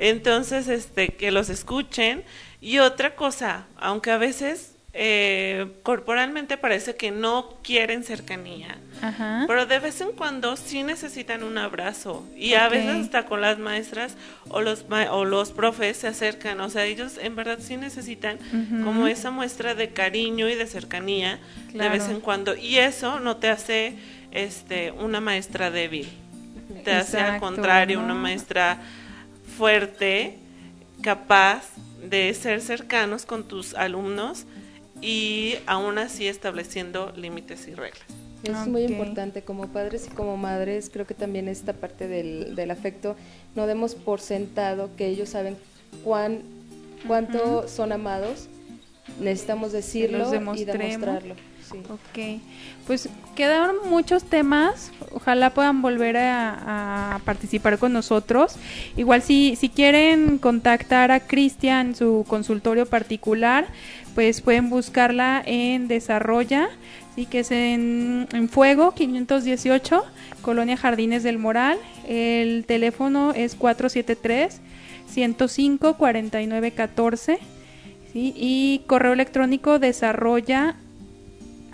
[0.00, 2.22] Entonces, este, que los escuchen.
[2.60, 9.44] Y otra cosa, aunque a veces eh, corporalmente parece que no quieren cercanía, Ajá.
[9.46, 12.26] pero de vez en cuando sí necesitan un abrazo.
[12.36, 14.16] Y a veces hasta con las maestras
[14.48, 16.60] o los, ma- o los profes se acercan.
[16.60, 18.38] O sea, ellos en verdad sí necesitan
[18.82, 21.38] como esa muestra de cariño y de cercanía
[21.70, 21.92] Claro.
[21.92, 22.56] de vez en cuando.
[22.56, 23.94] Y eso no te hace
[24.32, 26.08] este, una maestra débil.
[26.84, 28.04] Te hace al contrario ¿no?
[28.06, 28.80] una maestra
[29.56, 30.38] fuerte,
[31.02, 31.62] capaz
[32.02, 34.44] de ser cercanos con tus alumnos
[35.00, 38.02] y aún así estableciendo límites y reglas.
[38.42, 38.90] Es muy Ok.
[38.90, 43.16] importante como padres y como madres, creo que también esta parte del, del afecto,
[43.56, 45.56] no demos por sentado que ellos saben
[46.04, 46.42] cuán,
[47.06, 48.46] cuánto son amados,
[49.20, 51.34] necesitamos decirlo y demostrarlo.
[51.68, 51.78] sí.
[51.90, 52.40] Ok,
[52.86, 58.54] pues quedaron muchos temas, ojalá puedan volver a, a participar con nosotros.
[58.96, 63.66] Igual si, si quieren contactar a Cristian, su consultorio particular,
[64.18, 66.70] pues pueden buscarla en Desarrolla,
[67.14, 70.04] sí que es en, en Fuego 518,
[70.42, 71.78] Colonia Jardines del Moral.
[72.08, 74.60] El teléfono es 473
[75.06, 77.38] 105 4914.
[78.12, 78.34] ¿sí?
[78.36, 80.74] Y correo electrónico desarrolla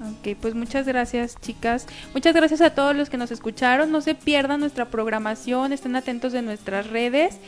[0.00, 1.86] Ok, pues muchas gracias chicas.
[2.12, 3.90] Muchas gracias a todos los que nos escucharon.
[3.90, 7.38] No se pierdan nuestra programación, estén atentos de nuestras redes.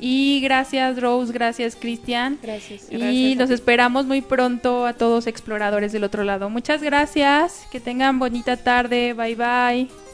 [0.00, 2.38] Y gracias Rose, gracias Cristian.
[2.42, 2.86] Gracias.
[2.90, 6.48] Y Gracias los esperamos muy pronto a todos exploradores del otro lado.
[6.48, 9.12] Muchas gracias, que tengan bonita tarde.
[9.12, 10.07] Bye bye.